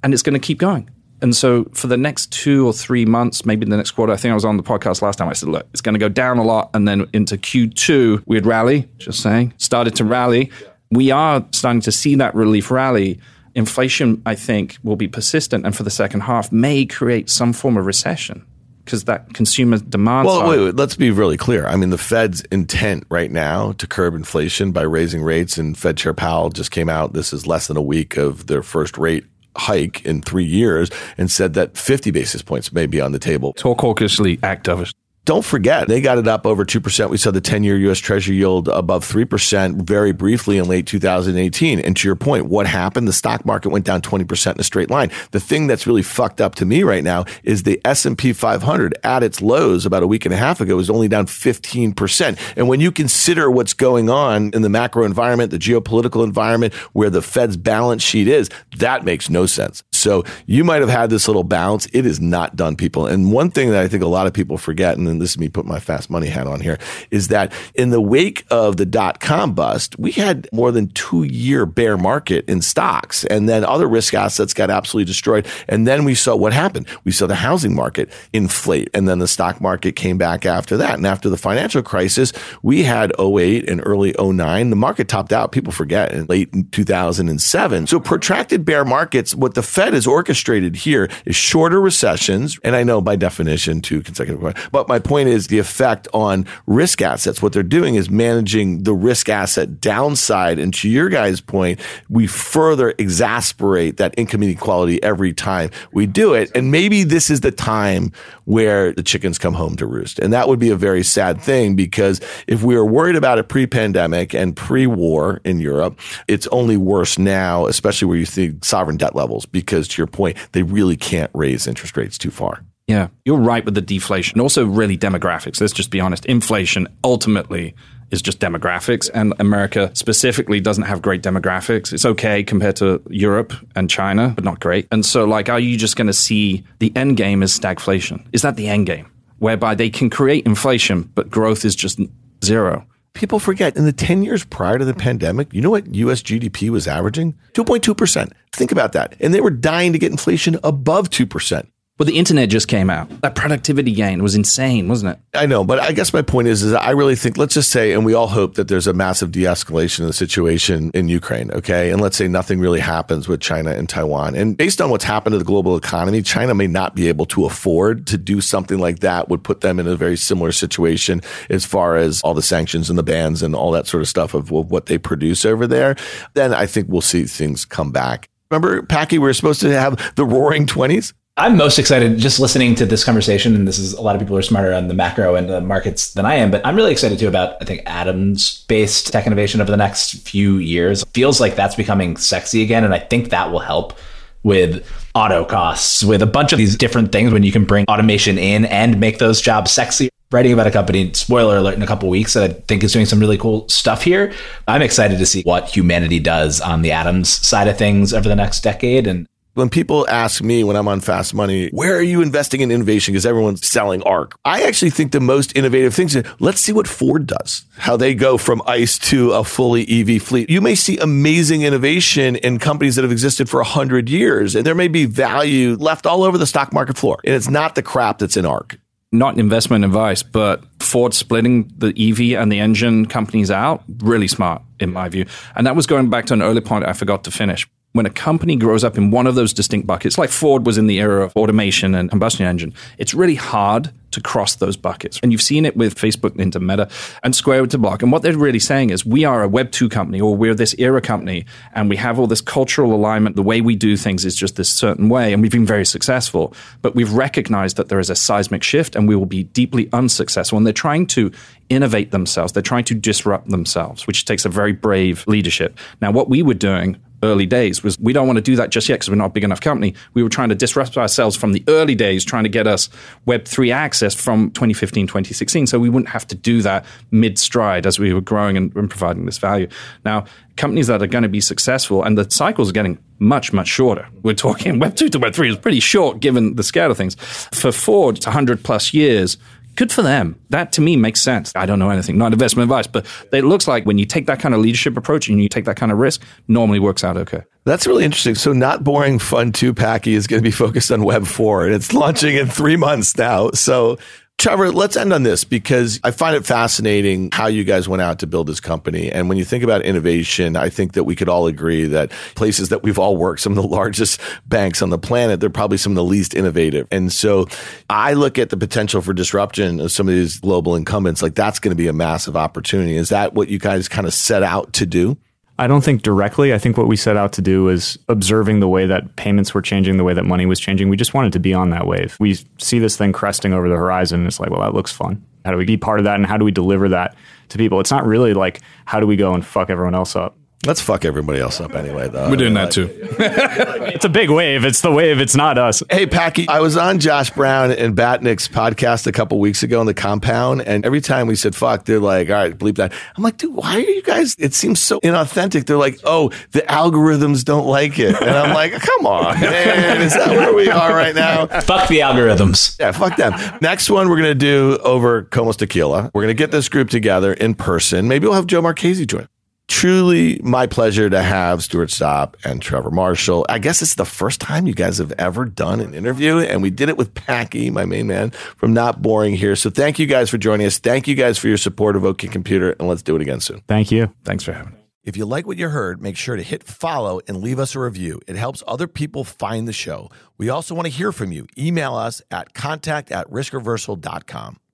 [0.03, 0.91] And it's going to keep going.
[1.21, 4.33] And so for the next two or three months, maybe the next quarter, I think
[4.33, 5.29] I was on the podcast last time.
[5.29, 6.71] I said, look, it's going to go down a lot.
[6.75, 10.51] And then into Q2, we'd rally, just saying, started to rally.
[10.91, 13.21] We are starting to see that relief rally.
[13.55, 17.77] Inflation, I think, will be persistent and for the second half may create some form
[17.77, 18.47] of recession
[18.85, 20.27] because that consumer demand.
[20.27, 21.67] Well, wait, wait, let's be really clear.
[21.67, 25.97] I mean, the Fed's intent right now to curb inflation by raising rates, and Fed
[25.97, 27.13] Chair Powell just came out.
[27.13, 29.25] This is less than a week of their first rate
[29.57, 33.53] hike in three years, and said that 50 basis points may be on the table.
[33.53, 34.95] Talk hawkishly activist
[35.25, 37.11] don't forget, they got it up over 2%.
[37.11, 37.99] We saw the 10 year U.S.
[37.99, 41.79] Treasury yield above 3% very briefly in late 2018.
[41.79, 43.07] And to your point, what happened?
[43.07, 45.13] The stock market went down 20% in a straight line.
[45.31, 49.23] The thing that's really fucked up to me right now is the S&P 500 at
[49.23, 52.39] its lows about a week and a half ago was only down 15%.
[52.57, 57.11] And when you consider what's going on in the macro environment, the geopolitical environment, where
[57.11, 59.85] the Fed's balance sheet is, that makes no sense.
[60.03, 61.87] So you might have had this little bounce.
[61.93, 63.07] It is not done, people.
[63.07, 65.49] And one thing that I think a lot of people forget, and this is me
[65.49, 66.79] putting my fast money hat on here,
[67.11, 71.23] is that in the wake of the dot com bust, we had more than two
[71.23, 73.25] year bear market in stocks.
[73.27, 75.47] And then other risk assets got absolutely destroyed.
[75.69, 76.89] And then we saw what happened.
[77.05, 78.91] We saw the housing market inflate.
[78.93, 80.95] And then the stock market came back after that.
[80.95, 82.33] And after the financial crisis,
[82.63, 84.71] we had 08 and early 09.
[84.71, 85.53] The market topped out.
[85.53, 87.87] People forget in late 2007.
[87.87, 92.59] So protracted bear markets, what the Fed has orchestrated here is shorter recessions.
[92.65, 97.03] And I know by definition, two consecutive, but my point is the effect on risk
[97.03, 97.43] assets.
[97.43, 100.59] What they're doing is managing the risk asset downside.
[100.59, 106.35] And to your guys' point, we further exasperate that income inequality every time we do
[106.35, 106.51] it.
[106.55, 108.13] And maybe this is the time
[108.45, 110.19] where the chickens come home to roost.
[110.19, 113.49] And that would be a very sad thing because if we were worried about it
[113.49, 119.15] pre-pandemic and pre-war in Europe, it's only worse now, especially where you see sovereign debt
[119.15, 122.65] levels, because to your point, they really can't raise interest rates too far.
[122.89, 124.41] Yeah, you're right with the deflation.
[124.41, 125.61] Also, really demographics.
[125.61, 126.27] Let's just be honest.
[126.27, 127.75] Inflation ultimately
[128.11, 131.93] is just demographics, and America specifically doesn't have great demographics.
[131.93, 134.87] It's okay compared to Europe and China, but not great.
[134.93, 138.27] And so, like, are you just going to see the end game is stagflation?
[138.33, 142.01] Is that the end game, whereby they can create inflation, but growth is just
[142.45, 142.87] zero?
[143.15, 146.71] People forget in the 10 years prior to the pandemic, you know what US GDP
[146.71, 147.35] was averaging?
[147.53, 148.33] 2.2%.
[148.53, 149.15] Think about that.
[149.21, 151.67] And they were dying to get inflation above 2%.
[152.03, 153.09] Well, the internet just came out.
[153.21, 155.39] That productivity gain was insane, wasn't it?
[155.39, 157.93] I know, but I guess my point is, is I really think, let's just say,
[157.93, 161.93] and we all hope that there's a massive de-escalation of the situation in Ukraine, okay?
[161.93, 164.35] And let's say nothing really happens with China and Taiwan.
[164.35, 167.45] And based on what's happened to the global economy, China may not be able to
[167.45, 171.65] afford to do something like that would put them in a very similar situation as
[171.65, 174.51] far as all the sanctions and the bans and all that sort of stuff of,
[174.51, 175.95] of what they produce over there.
[176.35, 178.29] Then I think we'll see things come back.
[178.51, 181.15] Remember, Packy, we were supposed to have the roaring 20s?
[181.39, 184.37] I'm most excited just listening to this conversation, and this is a lot of people
[184.37, 187.19] are smarter on the macro and the markets than I am, but I'm really excited
[187.19, 191.05] too about I think atoms based tech innovation over the next few years.
[191.15, 193.99] Feels like that's becoming sexy again, and I think that will help
[194.43, 198.37] with auto costs, with a bunch of these different things when you can bring automation
[198.37, 200.11] in and make those jobs sexy.
[200.33, 203.07] Writing about a company, spoiler alert, in a couple weeks that I think is doing
[203.07, 204.35] some really cool stuff here.
[204.69, 208.37] I'm excited to see what humanity does on the atoms side of things over the
[208.37, 209.07] next decade.
[209.07, 212.71] And when people ask me when I'm on Fast Money, where are you investing in
[212.71, 213.13] innovation?
[213.13, 214.35] Because everyone's selling ARK.
[214.45, 218.39] I actually think the most innovative things, let's see what Ford does, how they go
[218.39, 220.49] from ICE to a fully EV fleet.
[220.49, 224.75] You may see amazing innovation in companies that have existed for 100 years, and there
[224.75, 227.19] may be value left all over the stock market floor.
[227.25, 228.79] And it's not the crap that's in ARK
[229.13, 234.63] Not investment advice, but Ford splitting the EV and the engine companies out, really smart
[234.81, 235.27] in my view.
[235.55, 238.11] And that was going back to an early point I forgot to finish when a
[238.11, 241.25] company grows up in one of those distinct buckets, like Ford was in the era
[241.25, 245.19] of automation and combustion engine, it's really hard to cross those buckets.
[245.23, 246.89] And you've seen it with Facebook into Meta
[247.23, 248.03] and Square to Block.
[248.03, 250.75] And what they're really saying is we are a Web 2 company or we're this
[250.79, 253.37] era company and we have all this cultural alignment.
[253.37, 255.33] The way we do things is just this certain way.
[255.33, 256.55] And we've been very successful.
[256.83, 260.59] But we've recognized that there is a seismic shift and we will be deeply unsuccessful.
[260.59, 261.33] And they're trying to
[261.71, 262.53] innovate themselves.
[262.53, 265.79] They're trying to disrupt themselves, which takes a very brave leadership.
[266.03, 268.89] Now, what we were doing early days was we don't want to do that just
[268.89, 269.95] yet because we're not a big enough company.
[270.15, 272.89] We were trying to disrupt ourselves from the early days, trying to get us
[273.27, 275.67] Web3 access from 2015, 2016.
[275.67, 278.91] So we wouldn't have to do that mid stride as we were growing and, and
[278.91, 279.69] providing this value.
[280.05, 280.25] Now,
[280.57, 284.09] companies that are going to be successful, and the cycles are getting much, much shorter.
[284.23, 287.15] We're talking Web 2 to Web 3 is pretty short given the scale of things.
[287.53, 289.37] For Ford, it's 100 plus years
[289.77, 290.39] good for them.
[290.51, 291.53] That to me makes sense.
[291.55, 294.41] I don't know anything, not investment advice, but it looks like when you take that
[294.41, 297.43] kind of leadership approach and you take that kind of risk, normally works out okay.
[297.65, 298.35] That's really interesting.
[298.35, 301.75] So, not boring fun two packy is going to be focused on Web four, and
[301.75, 303.51] it's launching in three months now.
[303.53, 303.99] So,
[304.43, 308.19] Trevor, let's end on this because I find it fascinating how you guys went out
[308.19, 309.09] to build this company.
[309.09, 312.71] And when you think about innovation, I think that we could all agree that places
[312.71, 315.93] that we've all worked, some of the largest banks on the planet, they're probably some
[315.93, 316.89] of the least innovative.
[316.91, 317.47] And so
[317.89, 321.61] I look at the potential for disruption of some of these global incumbents, like that's
[321.61, 322.97] going to be a massive opportunity.
[322.97, 325.17] Is that what you guys kind of set out to do?
[325.63, 326.53] I don't think directly.
[326.53, 329.63] I think what we set out to do was observing the way that payments were
[329.63, 330.89] changing, the way that money was changing.
[330.89, 332.17] We just wanted to be on that wave.
[332.19, 334.21] We see this thing cresting over the horizon.
[334.21, 335.25] And it's like, well, that looks fun.
[335.45, 336.17] How do we be part of that?
[336.17, 337.15] And how do we deliver that
[337.51, 337.79] to people?
[337.79, 340.37] It's not really like, how do we go and fuck everyone else up?
[340.65, 342.31] Let's fuck everybody else up anyway, though.
[342.31, 342.89] We're doing that too.
[343.19, 344.65] it's a big wave.
[344.65, 345.19] It's the wave.
[345.19, 345.83] It's not us.
[345.91, 349.89] Hey, Packy, I was on Josh Brown and Batnick's podcast a couple weeks ago in
[349.89, 352.93] the compound, and every time we said fuck, they're like, all right, bleep that.
[353.17, 354.37] I'm like, dude, why are you guys?
[354.39, 355.67] It seems so inauthentic.
[355.67, 358.15] They're like, oh, the algorithms don't like it.
[358.23, 360.01] And I'm like, come on, man.
[360.01, 361.47] Is that where we are right now?
[361.47, 362.79] Fuck the algorithms.
[362.79, 363.33] Yeah, fuck them.
[363.61, 366.13] Next one we're going to do over Komos Tequila.
[366.15, 368.07] We're going to get this group together in person.
[368.07, 369.27] Maybe we'll have Joe Marchese join
[369.73, 373.47] truly my pleasure to have Stuart Sopp and Trevor Marshall.
[373.49, 376.69] I guess it's the first time you guys have ever done an interview, and we
[376.69, 379.57] did it with Packy, my main man from Not Boring here.
[379.57, 380.79] So thank you guys for joining us.
[380.79, 383.63] Thank you guys for your support of OK Computer, and let's do it again soon.
[383.67, 384.13] Thank you.
[384.25, 384.79] Thanks for having me.
[385.05, 387.81] If you like what you heard, make sure to hit follow and leave us a
[387.81, 388.21] review.
[388.29, 390.11] It helps other people find the show.
[390.37, 391.47] We also want to hear from you.
[391.59, 394.59] Email us at contact at riskreversal.com.